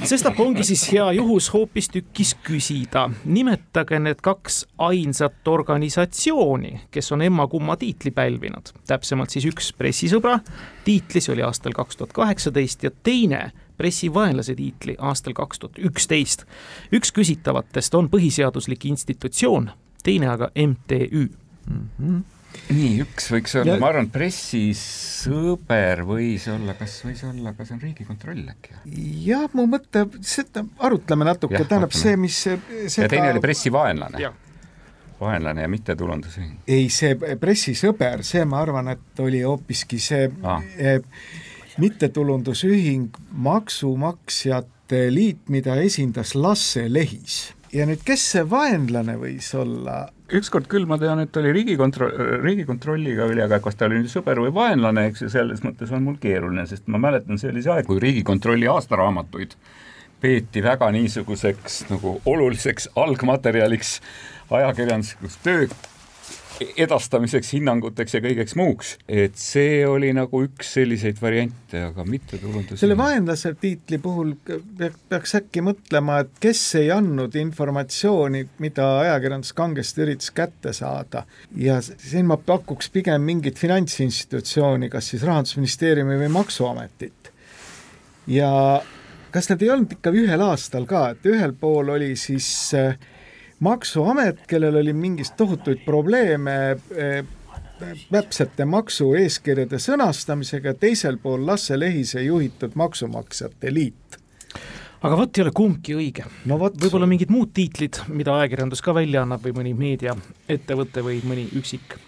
[0.04, 7.22] sestap ongi siis siis hea juhus hoopistükkis küsida, nimetage need kaks ainsat organisatsiooni, kes on
[7.22, 8.72] emma-kumma tiitli pälvinud.
[8.86, 10.38] täpsemalt siis üks pressisõbra
[10.84, 16.44] tiitli, see oli aastal kaks tuhat kaheksateist ja teine pressivaenlase tiitli aastal kaks tuhat üksteist.
[16.92, 19.70] üks küsitavatest on põhiseaduslik institutsioon,
[20.02, 21.28] teine aga MTÜ
[21.70, 21.88] mm.
[22.00, 22.35] -hmm
[22.70, 28.48] nii, üks võiks olla, ma arvan, pressisõber võis olla, kas võis olla, kas on Riigikontroll
[28.54, 28.78] äkki?
[29.26, 32.82] jah, mu mõte, seda arutleme natuke, tähendab see, mis seda...
[33.02, 34.34] ja teine oli pressivaenlane
[35.20, 36.60] vaenlane ja mittetulundusühing?
[36.68, 40.62] ei, see pressisõber, see ma arvan, et oli hoopiski see ah.
[41.80, 43.16] mittetulundusühing
[43.46, 47.55] Maksumaksjate Liit, mida esindas Lasse Lehis.
[47.76, 50.06] Ja nüüd, kes see vaenlane võis olla?
[50.36, 54.40] ükskord küll ma tean, et oli Riigikontroll, Riigikontrolliga oli, aga kas ta oli nüüd sõber
[54.42, 57.74] või vaenlane, eks ju, selles mõttes on mul keeruline, sest ma mäletan, see oli see
[57.76, 59.54] aeg, kui Riigikontrolli aastaraamatuid
[60.22, 63.98] peeti väga niisuguseks nagu oluliseks algmaterjaliks
[64.56, 65.68] ajakirjanduslikus töö
[66.60, 68.96] edastamiseks, hinnanguteks ja kõigeks muuks.
[69.08, 72.80] et see oli nagu üks selliseid variante, aga mitte tulundus.
[72.80, 74.34] selle vaenlase tiitli puhul
[75.08, 81.26] peaks äkki mõtlema, et kes ei andnud informatsiooni, mida ajakirjandus kangesti üritas kätte saada.
[81.56, 87.32] ja siin ma pakuks pigem mingit finantsinstitutsiooni, kas siis Rahandusministeeriumi või Maksuametit.
[88.26, 88.82] ja
[89.30, 92.96] kas need ei olnud ikka ühel aastal ka, et ühel pool oli siis äh,
[93.60, 97.24] maksuamet, kellel oli mingist tohutuid probleeme eh,
[98.10, 104.20] täpsete maksueeskirjade sõnastamisega, teisel pool Lasse Lehise juhitud Maksumaksjate Liit
[105.06, 106.58] aga vot ei ole kumbki õige no.
[106.58, 111.98] võib-olla mingid muud tiitlid, mida ajakirjandus ka välja annab või mõni meediaettevõte või mõni üksik.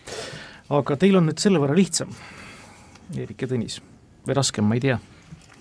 [0.72, 2.12] aga teil on nüüd selle võrra lihtsam,
[3.16, 3.78] Eerik ja Tõnis,
[4.26, 4.98] või raskem, ma ei tea.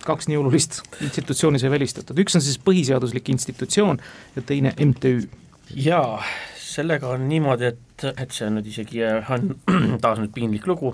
[0.04, 4.00] kaks nii olulist institutsiooni sai välistatud, üks on siis põhiseaduslik institutsioon
[4.36, 5.28] ja teine MTÜ
[5.76, 6.24] jaa,
[6.62, 9.04] sellega on niimoodi, et, et see on nüüd isegi,
[9.34, 9.56] on
[10.04, 10.94] taas nüüd piinlik lugu,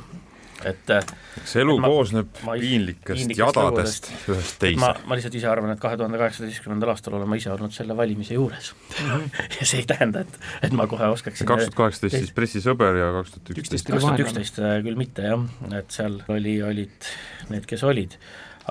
[0.68, 4.80] et eks elu ma, koosneb ma, piinlikest jadadest ühest teise.
[4.80, 7.98] ma, ma lihtsalt ise arvan, et kahe tuhande kaheksateistkümnendal aastal olen ma ise olnud selle
[7.98, 8.72] valimise juures.
[9.60, 13.12] Ja see ei tähenda, et, et ma kohe oskaksin kaks tuhat kaheksateist siis pressisõber ja
[13.20, 15.44] kaks tuhat üksteist kaks tuhat üksteist äh, küll mitte jah,
[15.78, 17.12] et seal oli, olid
[17.52, 18.18] need, kes olid,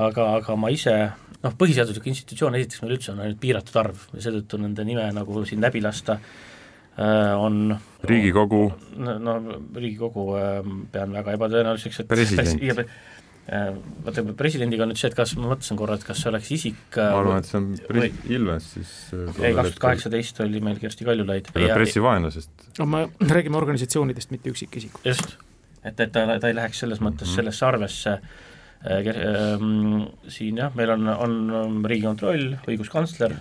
[0.00, 0.94] aga, aga ma ise
[1.42, 5.44] noh, põhiseaduslik institutsioon esiteks meil üldse on ainult piiratud arv ja seetõttu nende nime nagu
[5.48, 7.74] siin läbi lasta äh, on
[8.09, 8.62] Riigikogu
[9.02, 9.38] no, no
[9.76, 10.61] Riigikogu äh,
[10.92, 13.72] pean väga ebatõenäoliseks, et president äh,
[14.07, 16.98] vaata, presidendiga on nüüd see, et kas, ma mõtlesin korra, et kas see oleks isik
[16.98, 21.09] ma arvan, et see on pres-, Ilves siis ei, kaks tuhat kaheksateist oli meil Kersti
[21.09, 21.52] Kaljulaid.
[21.52, 22.70] pressivaenlasest.
[22.78, 25.26] no me räägime organisatsioonidest, mitte üksikisikutest.
[25.26, 25.37] just,
[25.83, 27.42] et, et ta, ta ei läheks selles mõttes mm -hmm.
[27.42, 28.52] sellesse arvesse äh, Äh, ähm,
[28.83, 33.37] siin jah, meil on, on Riigikontroll, õiguskantsler,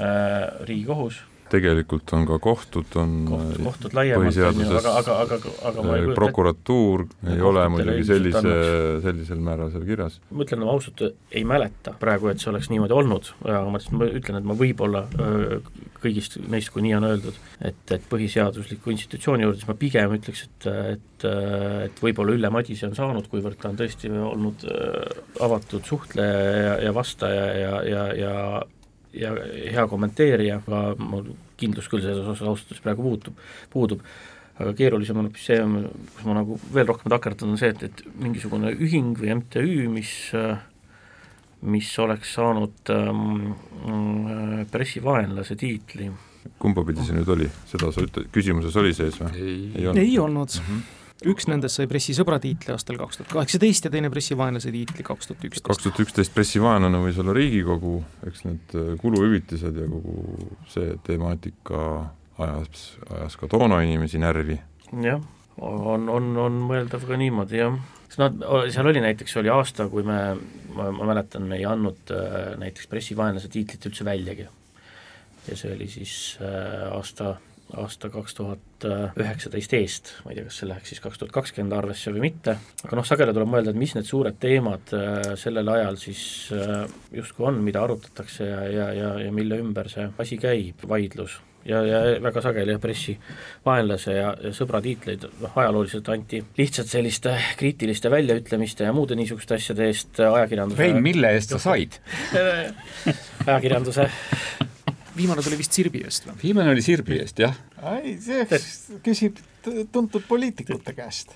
[0.00, 1.20] äh, Riigikohus
[1.54, 4.38] tegelikult on ka kohtud, on Koht, kohtud laiemalt,
[4.80, 5.38] aga, aga, aga,
[5.70, 8.54] aga ma ei kujuta prokuratuur ei ole muidugi sellise,
[9.04, 10.18] sellisel määral seal kirjas.
[10.30, 14.06] ma ütlen no, ausalt, ei mäleta praegu, et see oleks niimoodi olnud, aga ma lihtsalt,
[14.20, 15.04] ütlen, et ma võib-olla
[16.04, 20.44] kõigist neist, kui nii on öeldud, et, et põhiseadusliku institutsiooni juurde, siis ma pigem ütleks,
[20.48, 21.26] et, et,
[21.88, 24.66] et võib-olla Ülle Madise on saanud, kuivõrd ta on tõesti olnud
[25.44, 28.34] avatud suhtleja ja, ja vastaja ja, ja, ja
[29.14, 29.32] ja
[29.72, 34.06] hea kommenteerija, aga mul kindlus küll selles osas ausalt öeldes praegu puutub, puudub.
[34.54, 35.62] aga keerulisem on hoopis see,
[36.14, 40.12] kus ma nagu veel rohkem takerdan, on see, et, et mingisugune ühing või MTÜ, mis
[41.64, 46.10] mis oleks saanud ähm, pressivaenlase tiitli.
[46.60, 49.30] kumba pidi see nüüd oli, seda sa ütled, küsimuses oli sees või?
[49.40, 50.68] ei, ei olnud mm.
[50.68, 55.30] -hmm üks nendest sai pressisõbra tiitli aastal kaks tuhat kaheksateist ja teine pressivaenlase tiitli kaks
[55.30, 55.68] tuhat üksteist.
[55.68, 57.96] kaks tuhat üksteist pressivaenlane võis olla Riigikogu,
[58.28, 61.80] eks need äh, kuluhüvitised ja kogu see temaatika
[62.42, 64.58] ajas, ajas ka toona inimesi närvi.
[65.06, 65.22] jah,
[65.62, 67.78] on, on, on mõeldav ka niimoodi, jah
[68.20, 70.18] noh, seal oli näiteks, oli aasta, kui me,
[70.74, 74.46] ma, ma mäletan, me ei andnud äh, näiteks pressivaenlase tiitlit üldse väljagi.
[75.44, 77.36] ja see oli siis äh, aasta
[77.72, 78.86] aasta kaks tuhat
[79.18, 82.58] üheksateist eest, ma ei tea, kas see läheks siis kaks tuhat kakskümmend arvesse või mitte,
[82.84, 86.22] aga noh, sageli tuleb mõelda, et mis need suured teemad äh, sellel ajal siis
[86.54, 91.40] äh, justkui on, mida arutatakse ja, ja, ja, ja mille ümber see asi käib, vaidlus.
[91.64, 93.14] Ja, ja väga sageli jah, pressi
[93.64, 99.56] vaenlase ja, ja sõbra tiitleid noh, ajalooliselt anti lihtsalt selliste kriitiliste väljaütlemiste ja muude niisuguste
[99.56, 101.96] asjade eest ajakirjanduse Rein, mille eest sa said?
[103.48, 104.10] Ajakirjanduse
[105.16, 106.36] viimane tuli vist Sirbi eest või?
[106.42, 107.56] viimane oli Sirbi eest, jah.
[107.94, 108.44] ei, see
[109.04, 109.38] küsib
[109.92, 111.32] tuntud poliitikute käest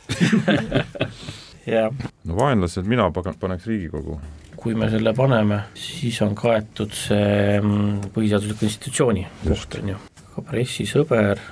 [1.75, 1.93] jah.
[2.25, 4.19] no vaenlased mina paneks Riigikogu.
[4.59, 10.03] kui me selle paneme, siis on kaetud see mm, põhiseadusliku institutsiooni koht, on ju.
[10.33, 11.45] aga pressisõber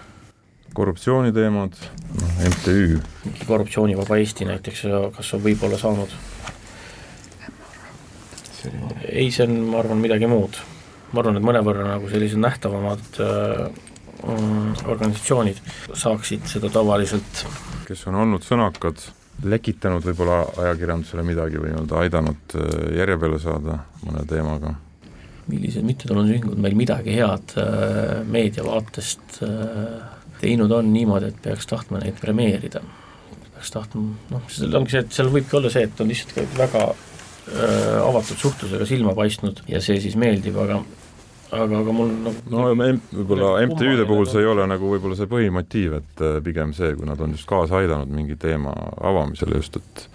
[0.77, 1.77] korruptsiooniteemad,
[2.21, 2.99] noh, MTÜ.
[3.49, 4.83] korruptsioonivaba Eesti näiteks,
[5.17, 6.17] kas on võib-olla saanud?
[9.07, 10.59] ei, see on, ma arvan, midagi muud
[11.13, 13.69] ma arvan, et mõnevõrra nagu sellised nähtavamad äh,
[14.25, 15.63] mm, organisatsioonid
[15.95, 17.47] saaksid seda tavaliselt
[17.87, 19.01] kes on olnud sõnakad,
[19.47, 24.75] lekitanud võib-olla ajakirjandusele midagi või nii-öelda aidanud äh, järje peale saada mõne teemaga.
[25.47, 29.43] millised mittetulundusühingud meil midagi head äh, meediavaatest
[30.41, 32.83] teinud on niimoodi, et peaks tahtma neid premeerida?
[33.55, 36.89] peaks tahtma, noh, seal ongi see, et seal võibki olla see, et on lihtsalt väga
[37.47, 40.81] avatud suhtlusega silma paistnud ja see siis meeldib, aga
[41.55, 45.97] aga, aga mul nagu no võib-olla MTÜ-de puhul see ei ole nagu võib-olla see põhimotiiv,
[46.01, 50.07] et äh, pigem see, kui nad on just kaasa aidanud mingi teema avamisele just, et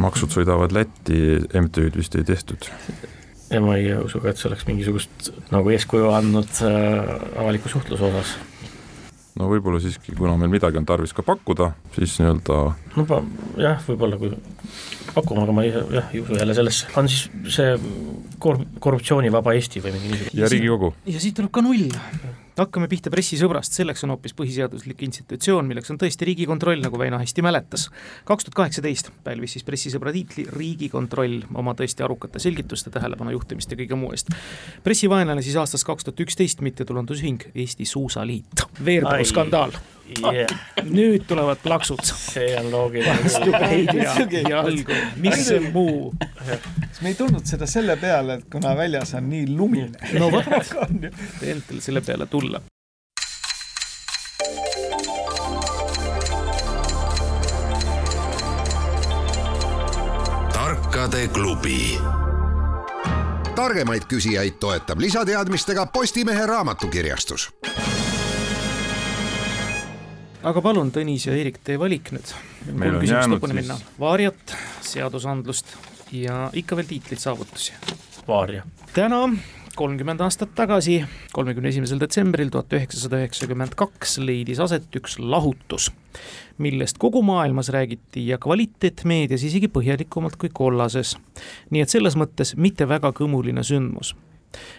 [0.00, 2.70] maksud sõidavad Lätti, MTÜ-d vist ei tehtud.
[3.50, 8.08] ja ma ei usu ka, et see oleks mingisugust nagu eeskuju andnud äh, avaliku suhtluse
[8.10, 8.36] osas
[9.38, 12.58] no võib-olla siiski, kuna meil midagi on tarvis ka pakkuda, siis nii-öelda
[12.98, 13.22] no
[13.60, 14.32] jah, võib-olla kui
[15.14, 17.76] pakkuma, aga ma ei, jah, ei usu jälle sellesse, on siis see
[18.42, 20.42] kor-, korruptsioonivaba Eesti või mingi niisugune?
[20.42, 20.92] Ja Riigikogu.
[21.06, 21.88] ja siit tuleb ka null
[22.62, 27.44] hakkame pihta pressisõbrast, selleks on hoopis põhiseaduslik institutsioon, milleks on tõesti Riigikontroll, nagu Väino hästi
[27.44, 27.88] mäletas.
[28.28, 33.76] kaks tuhat kaheksateist pälvis siis pressisõbra tiitli Riigikontroll oma tõesti arukate selgituste, tähelepanu juhtimist ja
[33.80, 34.32] kõige muu eest.
[34.84, 39.78] pressivaenlane siis aastast kaks tuhat üksteist mittetulundusühing Eesti Suusaliit, veerpaluskandaal
[40.22, 40.48] yeah..
[40.84, 42.02] nüüd tulevad plaksud.
[42.04, 43.18] see on loogiline.
[43.24, 44.14] vastupäid ja
[44.48, 46.14] jalgu, mis see muu.
[46.46, 50.10] kas me ei tulnud seda selle peale, et kuna väljas on nii lumine?
[50.20, 50.48] no vot,
[51.40, 52.62] teen teile selle peale tulla.
[60.52, 61.98] tarkade klubi
[63.58, 67.48] targemaid küsijaid toetab lisateadmistega Postimehe raamatukirjastus
[70.48, 72.32] aga palun, Tõnis ja Eerik, teie valik nüüd.
[72.72, 74.56] meil on jäänud siis Vaariat,
[74.86, 75.76] seadusandlust
[76.12, 77.72] ja ikka veel tiitlit, saavutusi.
[78.28, 78.64] Vaaria.
[78.94, 79.28] täna
[79.78, 85.90] kolmkümmend aastat tagasi, kolmekümne esimesel detsembril tuhat üheksasada üheksakümmend kaks leidis aset üks lahutus,
[86.58, 91.16] millest kogu maailmas räägiti ja kvaliteetmeedias isegi põhjalikumalt kui kollases.
[91.70, 94.16] nii et selles mõttes mitte väga kõmuline sündmus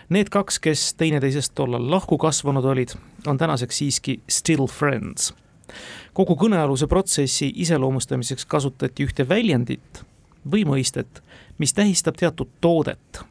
[0.10, 2.96] Need kaks, kes teineteisest tollal lahku kasvanud olid,
[3.28, 5.30] on tänaseks siiski still friends
[6.14, 10.04] kogu kõnealuse protsessi iseloomustamiseks kasutati ühte väljendit
[10.52, 11.22] või mõistet,
[11.58, 13.22] mis tähistab teatud toodet,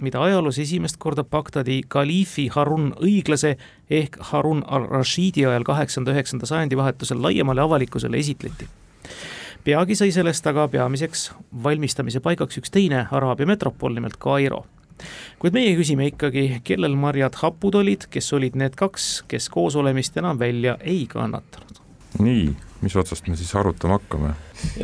[0.00, 3.56] mida ajaloos esimest korda Bagdadi kaliifi Harun õiglase
[3.90, 8.68] ehk Harun al-Rashidi ajal kaheksanda, üheksanda sajandi vahetusel laiemale avalikkusele esitleti.
[9.64, 11.32] peagi sai sellest aga peamiseks
[11.62, 14.64] valmistamise paigaks üks teine Araabia metropol, nimelt Kairo
[15.38, 20.38] kuid meie küsime ikkagi, kellel marjad hapud olid, kes olid need kaks, kes koosolemist enam
[20.38, 21.87] välja ei kannatanud
[22.22, 22.50] nii,
[22.82, 24.34] mis otsast me siis arutama hakkame?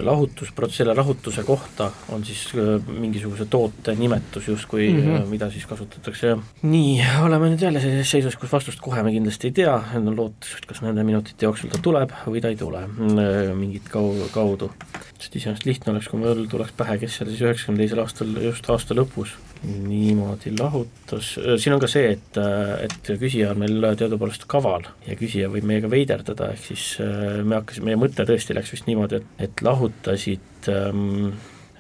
[0.03, 5.27] lahutus, selle lahutuse kohta on siis äh, mingisuguse toote nimetus justkui mm, -hmm.
[5.31, 9.57] mida siis kasutatakse nii, oleme nüüd jälle sellises seisus, kus vastust kohe me kindlasti ei
[9.61, 13.55] tea, on lootus, et kas nende minutite jooksul ta tuleb või ta ei tule äh,
[13.55, 14.71] mingit kau-, kaudu.
[15.19, 18.71] sest iseenesest lihtne oleks, kui mul tuleks pähe, kes seal siis üheksakümne teisel aastal, just
[18.71, 22.39] aasta lõpus niimoodi lahutus, siin on ka see, et,
[22.85, 27.59] et küsija on meil teadupoolest kaval ja küsija võib meiega veiderdada, ehk siis äh, me
[27.61, 31.33] hakkasime, meie mõte tõesti läks vist niimoodi, et, et lahutasid ähm,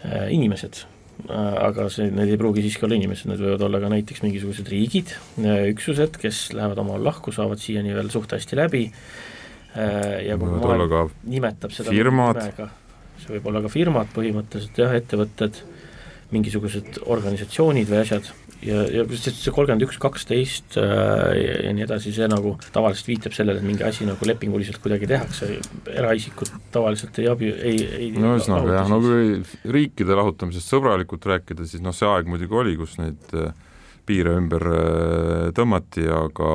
[0.05, 0.85] äh, inimesed.
[1.29, 4.70] Äh, aga see, need ei pruugi siiski olla inimesed, need võivad olla ka näiteks mingisugused
[4.73, 5.14] riigid,
[5.75, 8.88] üksused, kes lähevad omavahel lahku, saavad siiani veel suht hästi läbi
[9.75, 12.38] ja kui maailm nimetab seda firmad,
[13.18, 15.59] see võib olla ka firmad põhimõtteliselt jah, ettevõtted
[16.35, 18.31] mingisugused organisatsioonid või asjad.
[18.64, 23.35] Ja, ja see kolmkümmend üks, kaksteist äh, ja, ja nii edasi, see nagu tavaliselt viitab
[23.37, 25.51] sellele, et mingi asi nagu lepinguliselt kuidagi tehakse,
[25.92, 31.68] eraisikud tavaliselt ei abi, ei, ei no ühesõnaga jah, no kui riikide lahutamisest sõbralikult rääkida,
[31.68, 33.53] siis noh, see aeg muidugi oli, kus neid äh,
[34.07, 36.51] piire ümber äh, tõmmati, aga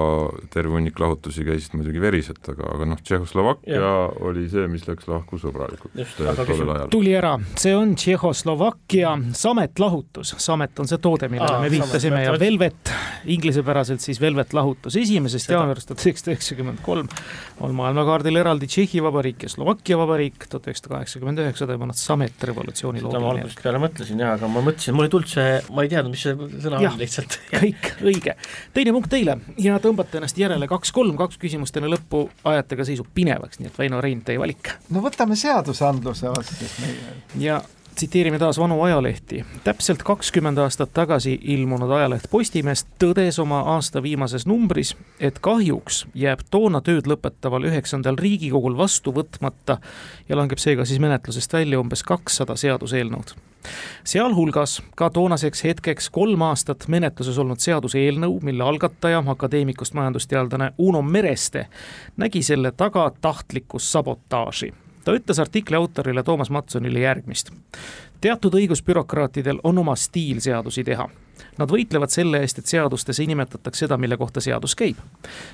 [0.54, 3.94] terve hunnik lahutusi käisid muidugi veriselt, aga, aga noh, Tšehhoslovakkia ja.
[4.26, 6.92] oli see, mis läks lahku sõbralikult äh, tollel ajal.
[6.94, 12.24] tuli ära, see on Tšehhoslovakkia Samet lahutus, Samet on see toode, millele Aa, me viitasime
[12.26, 12.94] ja Velvet,
[13.26, 17.10] inglisepäraselt siis Velvet lahutus, esimesest jaanuarist tuhat üheksasada üheksakümmend kolm
[17.60, 23.02] on maailmakaardil eraldi Tšehhi Vabariik ja Slovakkia Vabariik, tuhat üheksasada kaheksakümmend üheksa toimunud Samet revolutsiooni
[23.02, 23.20] loomine.
[23.20, 25.94] seda ma algusest peale mõtlesin jaa, aga ma mõtlesin, mul ei tulnud see, ma ei
[25.94, 28.36] teadnud, mis see sõna on lihtsalt kõik õige.
[28.76, 33.08] teine punkt teile ja tõmbate ennast järele kaks-kolm, kaks küsimust enne lõppu ajate ka seisu
[33.15, 34.74] pinevaks, nii et Väino Rein, teie valik.
[34.94, 37.20] no võtame seadusandluse vastu siis meie.
[37.50, 37.62] ja
[38.00, 39.45] tsiteerime taas vanu ajalehti.
[39.63, 46.45] täpselt kakskümmend aastat tagasi ilmunud ajaleht Postimees tõdes oma aasta viimases numbris, et kahjuks jääb
[46.52, 49.77] toona tööd lõpetaval üheksandal Riigikogul vastu võtmata
[50.29, 53.35] ja langeb seega siis menetlusest välja umbes kakssada seaduseelnõud
[54.04, 61.67] sealhulgas ka toonaseks hetkeks kolm aastat menetluses olnud seaduseelnõu, mille algataja, akadeemikust majandusteadlane Uno Mereste
[62.17, 64.71] nägi selle taga tahtlikku sabotaaži
[65.04, 67.52] ta ütles artikli autorile Toomas Matsonile järgmist.
[68.21, 71.10] teatud õigusbürokraatidel on oma stiil seadusi teha.
[71.58, 74.97] Nad võitlevad selle eest, et seadustes ei nimetataks seda, mille kohta seadus käib.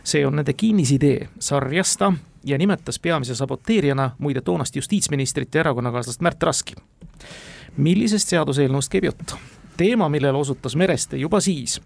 [0.04, 6.22] see on nende kinnisidee, sarjas ta ja nimetas peamise saboteerijana muide toonast justiitsministrit ja erakonnakaaslast
[6.22, 6.76] Märt Raski.
[7.78, 9.36] millisest seaduseelnõust käib jutt?
[9.78, 11.82] teema, millele osutas Mereste juba siis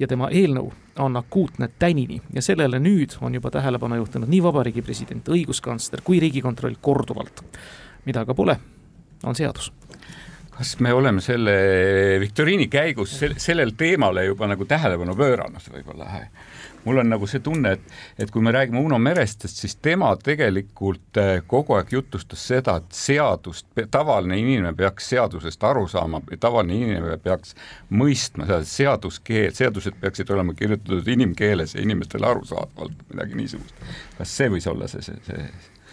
[0.00, 4.82] ja tema eelnõu on akuutne tänini ja sellele nüüd on juba tähelepanu juhtinud nii Vabariigi
[4.82, 7.44] President, õiguskantsler kui Riigikontroll korduvalt.
[8.04, 8.56] mida aga pole,
[9.24, 9.72] on seadus
[10.60, 11.52] kas me oleme selle
[12.20, 16.08] viktoriini käigus sellel teemale juba nagu tähelepanu pööranud võib-olla?
[16.84, 21.16] mul on nagu see tunne, et, et kui me räägime Uno Merestest, siis tema tegelikult
[21.20, 27.18] äh, kogu aeg jutustas seda, et seadust, tavaline inimene peaks seadusest aru saama, tavaline inimene
[27.20, 27.56] peaks
[27.92, 33.84] mõistma seda seaduskeel, seadused peaksid olema kirjutatud inimkeeles ja inimestele arusaadavalt, midagi niisugust.
[34.16, 35.48] kas see võis olla see, see, see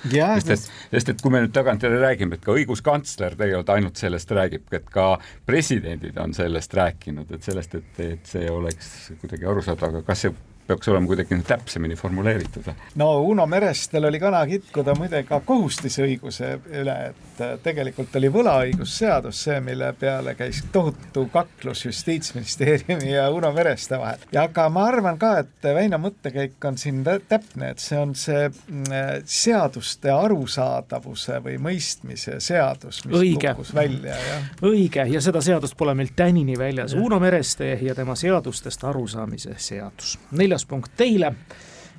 [0.06, 4.32] sest et, sest et kui me nüüd tagantjärele räägime, et ka õiguskantsler tegelikult ainult sellest
[4.38, 5.08] räägib, et ka
[5.50, 10.36] presidendid on sellest rääkinud, et sellest, et, et see oleks kuidagi arusaadav, aga kas see
[10.68, 12.72] peaks olema kuidagi täpsemini formuleeritud.
[12.96, 16.52] no Uno Merestel oli kana kitkuda muide ka kohustisõiguse
[16.82, 23.52] üle, et äh, tegelikult oli võlaõigusseadus see, mille peale käis tohutu kaklus Justiitsministeeriumi ja Uno
[23.54, 24.26] Mereste vahel.
[24.32, 28.48] ja aga ma arvan ka, et Väino mõttekäik on siin täpne, et see on see
[28.50, 33.54] mm, äh, seaduste arusaadavuse või mõistmise seadus, mis õige.
[33.54, 34.48] kukkus välja, jah.
[34.66, 40.18] õige, ja seda seadust pole meil tänini väljas, Uno Mereste ja tema seadustest arusaamise seadus.
[40.32, 41.36] neljas neljas punkt teile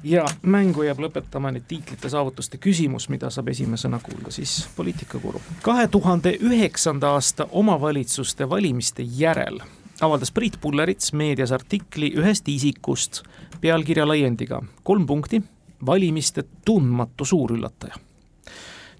[0.02, 5.40] ja mängu jääb lõpetama nüüd tiitlite saavutuste küsimus, mida saab esimesena kuulda siis poliitikakuru.
[5.62, 9.60] kahe tuhande üheksanda aasta omavalitsuste valimiste järel
[10.00, 13.22] avaldas Priit Pullerits meedias artikli ühest isikust
[13.60, 15.42] pealkirja laiendiga kolm punkti,
[15.86, 17.94] valimiste tundmatu suurüllataja.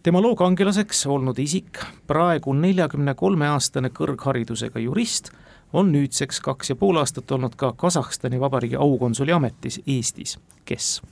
[0.03, 5.31] tema loo kangelaseks olnud isik, praegu neljakümne kolme aastane kõrgharidusega jurist
[5.73, 10.39] on nüüdseks kaks ja pool aastat olnud ka Kasahstani Vabariigi aukonsuli ametis Eestis.
[10.65, 11.03] kes?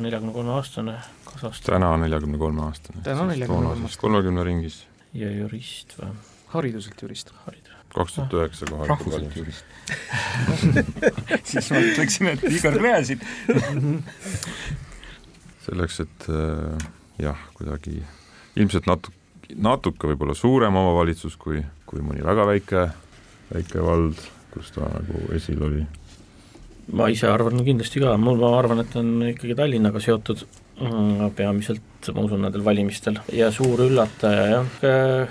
[0.00, 0.94] neljakümne kolme aastane
[1.24, 1.74] Kasahstan.
[1.74, 3.02] täna neljakümne kolme aastane.
[3.02, 4.00] täna neljakümne kolme aastane.
[4.00, 4.86] kolmekümne ringis.
[5.14, 6.08] ja jurist või?
[6.46, 7.32] hariduselt jurist.
[7.94, 9.64] kaks tuhat üheksa kohalikud valimised.
[11.50, 13.20] siis ma ütleksin, et Igor Gräzin
[15.66, 16.88] selleks, et äh,
[17.18, 18.02] jah, kuidagi
[18.56, 19.14] ilmselt natuke
[19.54, 22.88] natuke võib-olla suurem omavalitsus kui, kui mõni väga väike,
[23.52, 24.20] väike vald,
[24.54, 25.86] kus ta nagu esil oli?
[26.94, 30.44] ma ise arvan kindlasti ka, mul, ma arvan, et on ikkagi Tallinnaga seotud
[30.78, 33.18] mm, peamiselt, ma usun, nendel valimistel.
[33.34, 34.76] Ja suur üllataja jah,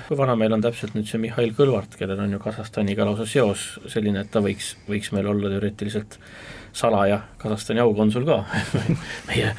[0.07, 3.63] kui vana meil on täpselt nüüd see Mihhail Kõlvart, kellel on ju Kasahstaniga lausa seos
[3.91, 6.19] selline, et ta võiks, võiks meil olla teoreetiliselt
[6.75, 8.41] salaja Kasahstani aukonsul ka
[9.29, 9.53] meie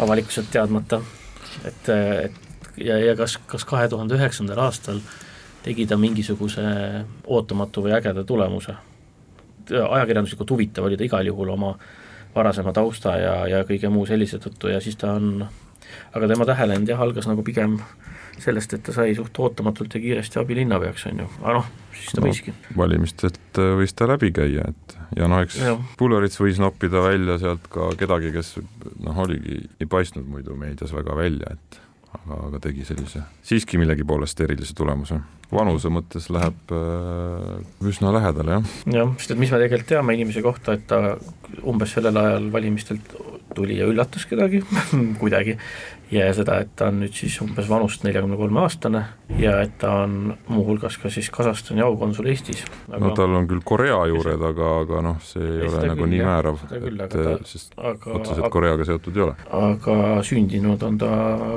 [0.00, 1.02] avalikkuselt teadmata,
[1.66, 2.38] et, et
[2.78, 5.02] ja, ja kas, kas kahe tuhande üheksandal aastal
[5.64, 6.62] tegi ta mingisuguse
[7.26, 8.74] ootamatu või ägeda tulemuse.
[9.70, 11.74] ajakirjanduslikult huvitav oli ta igal juhul oma
[12.34, 15.44] varasema tausta ja, ja kõige muu sellise tõttu ja siis ta on,
[16.14, 17.78] aga tema tähelend jah, algas nagu pigem
[18.40, 22.22] sellest, et ta sai suht ootamatult ja kiiresti abilinnapeaks, on ju, aga noh, siis ta
[22.22, 22.54] no, võiski.
[22.76, 25.58] valimistelt äh, võis ta läbi käia, et ja noh, eks
[26.00, 28.54] Pullerits võis noppida välja sealt ka kedagi, kes
[29.04, 31.80] noh, oligi, ei paistnud muidu meedias väga välja, et
[32.26, 35.20] aga, aga tegi sellise siiski millegi poolest erilise tulemuse.
[35.50, 38.74] vanuse mõttes läheb äh, üsna lähedale, jah.
[38.94, 41.16] jah, sest et mis me tegelikult teame inimese kohta, et ta
[41.66, 43.16] umbes sellel ajal valimistelt
[43.54, 44.62] tuli ja üllatas kedagi
[45.22, 45.56] kuidagi
[46.10, 49.02] ja seda, et ta on nüüd siis umbes vanust neljakümne kolme aastane
[49.38, 53.02] ja et ta on muuhulgas ka siis Kasahstani aukonsul Eestis aga....
[53.04, 56.24] no tal on küll Korea juured, aga, aga noh, see ei ole nagu küll, nii
[56.26, 59.38] määrav, et ta, sest aga, otseselt aga, Koreaga seotud ei ole.
[59.60, 61.12] aga sündinud on ta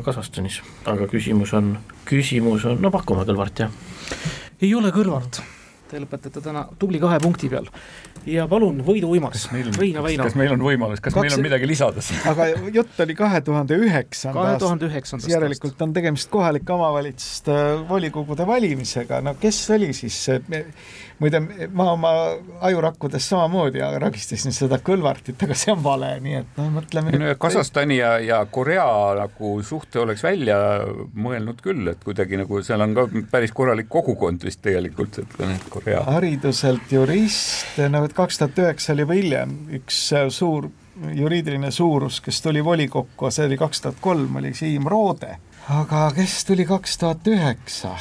[0.05, 1.73] Kasahstanis, aga küsimus on,
[2.09, 4.23] küsimus on, no pakume Kõlvart, jah?
[4.61, 5.41] ei ole Kõlvart
[5.93, 7.67] te lõpetate täna tubli kahe punkti peal.
[8.29, 10.27] Ja palun, võiduuimas, Reina Väino.
[10.27, 11.25] kas meil on võimalus, kas Kaks...
[11.25, 15.95] meil on midagi lisada aga jutt oli kahe tuhande üheksanda kahe tuhande üheksandast järelikult on
[15.95, 17.57] tegemist kohalike omavalitsuste
[17.89, 20.63] volikogude valimisega, no kes oli siis see
[21.23, 22.11] muide, ma oma
[22.67, 27.97] ajurakkudes samamoodi ragistasin seda Kõlvartit, aga see on vale, nii et noh, mõtleme no, Kasahstani
[27.99, 28.85] ja, ja Korea
[29.17, 30.57] nagu suhte oleks välja
[31.15, 35.67] mõelnud küll, et kuidagi nagu seal on ka päris korralik kogukond vist tegelikult, et need
[35.73, 36.03] Korea.
[36.17, 40.69] hariduselt jurist, no et kaks tuhat üheksa oli juba hiljem üks suur
[41.13, 45.37] juriidiline suurus, kes tuli volikokku, see oli kaks tuhat kolm, oli Siim Roode.
[45.69, 47.95] aga kes tuli kaks tuhat üheksa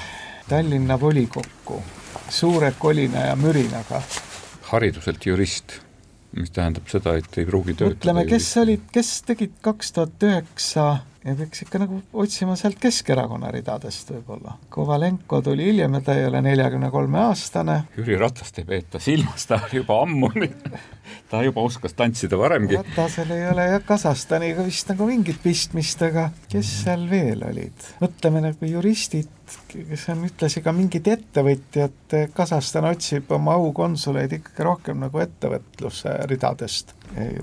[0.49, 1.83] Tallinna volikokku?
[2.29, 4.03] Suure kolina ja mürinaga.
[4.73, 5.79] hariduselt jurist,
[6.37, 7.99] mis tähendab seda, et ei pruugi töötada.
[7.99, 10.87] ütleme, kes olid, kes tegid kaks tuhat üheksa
[11.25, 14.57] ja peaks ikka nagu otsima sealt Keskerakonna ridadest võib-olla.
[14.73, 17.83] Kovalenko tuli hiljem ja ta ei ole neljakümne kolme aastane.
[17.97, 20.33] Jüri Ratast ei peeta silmas, ta oli juba ammu
[21.31, 22.79] ta juba oskas tantsida varemgi.
[22.81, 27.91] Ratasel ei ole jah Kasahstaniga vist nagu mingit pistmist, aga kes seal veel olid?
[28.03, 29.31] mõtleme nagu juristid,
[30.13, 36.95] on ühtlasi ka mingid ettevõtjad, Kasahstan otsib oma aukonsuleid ikkagi rohkem nagu ettevõtluse ridadest.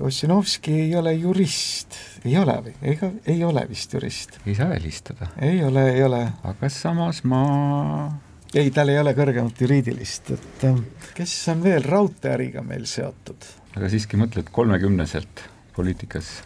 [0.02, 2.74] Ossinovski ei ole jurist, ei ole või?
[2.94, 4.40] ega ei ole vist jurist.
[4.46, 5.30] ei saa välistada.
[5.38, 6.24] ei ole, ei ole.
[6.50, 7.44] aga samas ma
[8.54, 10.82] ei, tal ei ole kõrgemat juriidilist, et ähm,
[11.14, 13.46] kes on veel raudteeäriga meil seotud?
[13.78, 15.44] aga siiski mõtled kolmekümneselt
[15.76, 16.40] poliitikas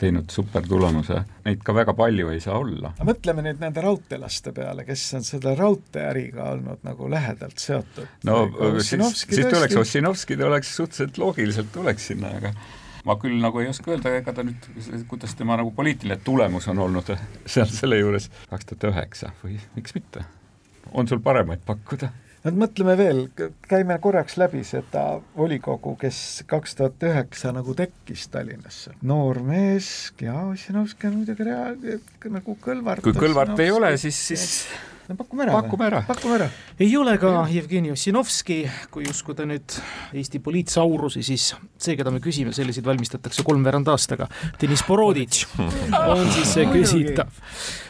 [0.00, 2.92] teinud supertulemuse, neid ka väga palju ei saa olla.
[3.06, 8.08] mõtleme nüüd nende raudteelaste peale, kes on seda raudteeäriga olnud nagu lähedalt seotud.
[8.28, 8.40] no
[8.80, 12.52] siis, siis tuleks Ossinovski, ta oleks suhteliselt loogiliselt tuleks sinna, aga
[13.06, 14.68] ma küll nagu ei oska öelda, ega ta nüüd,
[15.10, 17.14] kuidas tema nagu poliitiline tulemus on olnud
[17.56, 20.26] seal selle juures kaks tuhat üheksa või miks mitte.
[20.92, 22.12] on sul paremaid pakkuda?
[22.46, 23.22] No mõtleme veel,
[23.68, 25.04] käime korraks läbi seda
[25.36, 26.18] volikogu, kes
[26.48, 28.94] kaks tuhat üheksa nagu tekkis Tallinnasse.
[29.02, 29.88] noor mees,
[30.22, 31.72] ja Ossinovski on muidugi rea-,
[32.30, 33.02] nagu Kõlvart.
[33.02, 34.46] kui Kõlvart ei ole, siis, siis
[35.08, 35.52] no pakume ära.
[35.52, 36.02] pakume ära.
[36.06, 36.48] pakume ära.
[36.80, 38.58] ei ole ka Jevgeni Ossinovski,
[38.90, 39.76] kui uskuda nüüd
[40.16, 44.28] Eesti poliitsaurusi, siis see, keda me küsime, selliseid valmistatakse kolmveerand aastaga.
[44.60, 47.30] Deniss Boroditš on siis see küsitav.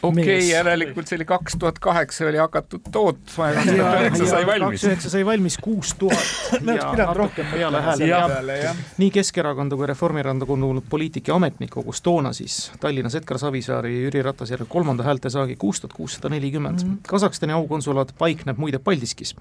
[0.01, 4.29] okei okay,, järelikult see oli kaks tuhat kaheksa oli hakatud tootma ja kaks tuhat üheksa
[4.33, 4.77] sai valmis.
[4.77, 6.27] kaks üheksa sai valmis kuus tuhat
[6.77, 8.61] ja natuke peale hääle.
[8.97, 14.07] nii Keskerakonda kui Reformierakonda kuulunud poliitik ja ametnik kogus toona siis Tallinnas Edgar Savisaari ja
[14.07, 16.97] Jüri Ratase järel kolmanda häältesaagi kuus tuhat kuussada nelikümmend mhm.
[17.07, 19.33] Kasahstani aukonsulaat paikneb muide Paldiskis,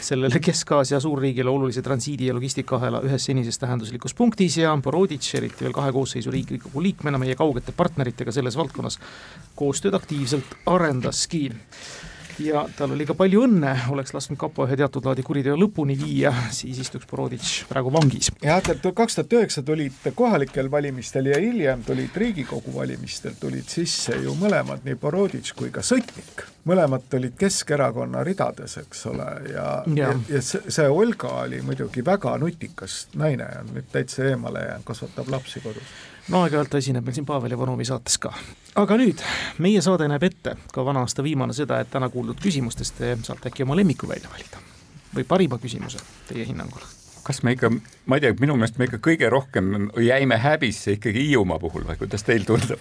[0.00, 5.74] sellele Kesk-Aasia suurriigile olulise transiidi- ja logistikaahela ühes senises tähenduslikus punktis ja Boroditš, eriti veel
[5.76, 9.00] kahe koosseisu Riigikogu liikmena meie kaugete partneritega selles valdkonnas,
[9.58, 11.48] koostööd aktiivselt arendaski
[12.40, 16.32] ja tal oli ka palju õnne, oleks lasknud kapo ühe teatud laadi kuriteo lõpuni viia,
[16.54, 18.30] siis istuks Boroditš praegu vangis.
[18.44, 24.18] jah, tead kaks tuhat üheksa tulid kohalikel valimistel ja hiljem tulid Riigikogu valimistel, tulid sisse
[24.22, 26.44] ju mõlemad, nii Boroditš kui ka Sõtnik.
[26.68, 32.36] mõlemad tulid Keskerakonna ridades, eks ole, ja, ja, ja see, see Olga oli muidugi väga
[32.38, 35.96] nutikas naine, on nüüd täitsa eemale jäänud, kasvatab lapsi kodus
[36.28, 38.32] no aeg-ajalt ta esineb meil siin Pavel Ivanovi saates ka.
[38.82, 39.24] aga nüüd,
[39.64, 43.52] meie saade näeb ette, ka vana aasta viimane, seda, et täna kuuldud küsimustest te saate
[43.52, 44.64] äkki oma lemmiku välja valida.
[45.14, 46.97] või parima küsimuse teie hinnangul
[47.28, 47.68] kas me ikka,
[48.08, 51.98] ma ei tea, minu meelest me ikka kõige rohkem jäime häbisse ikkagi Hiiumaa puhul või
[52.00, 52.80] kuidas teil tundub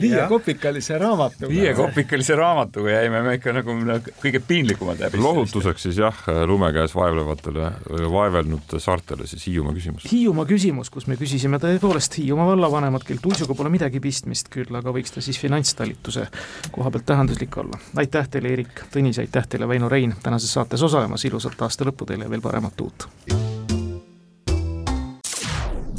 [0.00, 1.48] viiekopikalise raamatuga.
[1.48, 3.74] viiekopikalise raamatuga jäime me ikka nagu
[4.22, 5.22] kõige piinlikumad häbisse.
[5.22, 7.70] lohutuseks siis jah, lume käes vaevlevatele,
[8.12, 10.06] vaevelnud saartele siis Hiiumaa küsimus.
[10.12, 14.94] Hiiumaa küsimus, kus me küsisime tõepoolest Hiiumaa vallavanemat, kel tuisuga pole midagi pistmist küll, aga
[14.94, 16.28] võiks ta siis finantstalituse
[16.72, 17.80] koha pealt tähenduslik olla.
[17.96, 22.28] aitäh teile, Eerik Tõnis, aitäh teile, Väino Rein, tänases saates osalemast, ilusat aasta lõppu teile
[22.28, 23.08] ja veel paremat uut!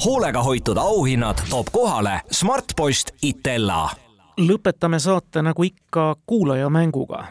[0.04, 3.90] Hoolega hoitud auhinnad toob kohale Smartpost Itella.
[4.42, 7.28] lõpetame saate nagu ikka kuulajamänguga.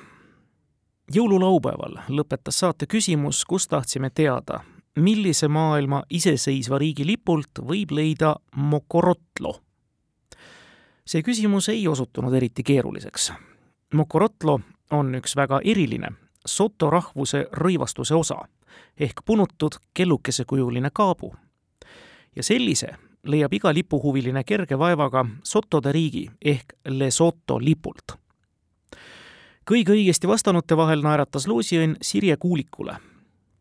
[1.15, 4.61] jõululaupäeval lõpetas saate küsimus, kus tahtsime teada,
[4.97, 9.61] millise maailma iseseisva riigi lipult võib leida Mokorotlo.
[11.07, 13.33] see küsimus ei osutunud eriti keeruliseks.
[13.95, 14.61] Mokorotlo
[14.91, 16.09] on üks väga eriline
[16.47, 18.37] soto rahvuse rõivastuse osa
[19.01, 21.35] ehk punutud kellukesekekujuline kaabu
[22.37, 28.18] ja sellise leiab iga lipuhuviline kerge vaevaga Sotode riigi ehk Lesotho lipult.
[29.70, 32.97] kõige õigesti vastanute vahel naeratas loosiõnn Sirje Kuulikule.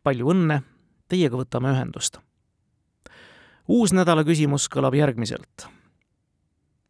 [0.02, 0.62] palju õnne,
[1.08, 2.18] teiega võtame ühendust.
[3.68, 5.66] uus nädala küsimus kõlab järgmiselt.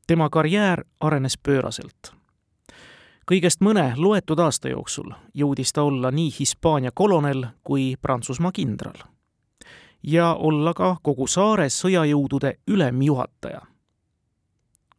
[0.07, 2.13] tema karjäär arenes pööraselt
[3.31, 9.14] kõigest mõne loetud aasta jooksul jõudis ta olla nii Hispaania kolonel kui Prantsusmaa kindral
[10.05, 13.61] ja olla ka kogu saare sõjajõudude ülemjuhataja.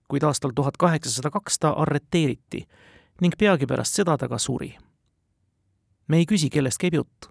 [0.08, 2.68] kuid aastal tuhat kaheksasada kaks ta arreteeriti
[3.22, 4.76] ning peagi pärast seda ta ka suri.
[6.08, 7.30] me ei küsi, kellest käib jutt,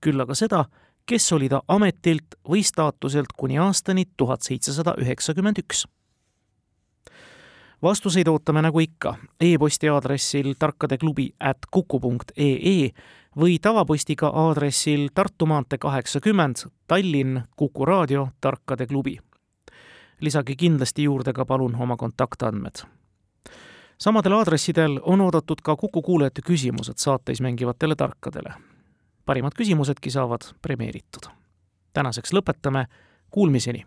[0.00, 0.64] küll aga seda,
[1.06, 5.86] kes oli ta ametilt või staatuselt kuni aastani tuhat seitsesada üheksakümmend üks
[7.82, 12.90] vastuseid ootame nagu ikka e-posti aadressil tarkadeklubi at kuku punkt ee
[13.38, 16.56] või tavapostiga aadressil Tartu maantee kaheksakümmend,
[16.86, 19.18] Tallinn, Kuku raadio, Tarkade klubi.
[20.20, 22.82] lisage kindlasti juurde ka palun oma kontaktandmed.
[23.98, 28.54] samadel aadressidel on oodatud ka Kuku kuulajate küsimused saates mängivatele tarkadele.
[29.24, 31.30] parimad küsimusedki saavad premeeritud.
[31.92, 32.84] tänaseks lõpetame,
[33.30, 33.86] kuulmiseni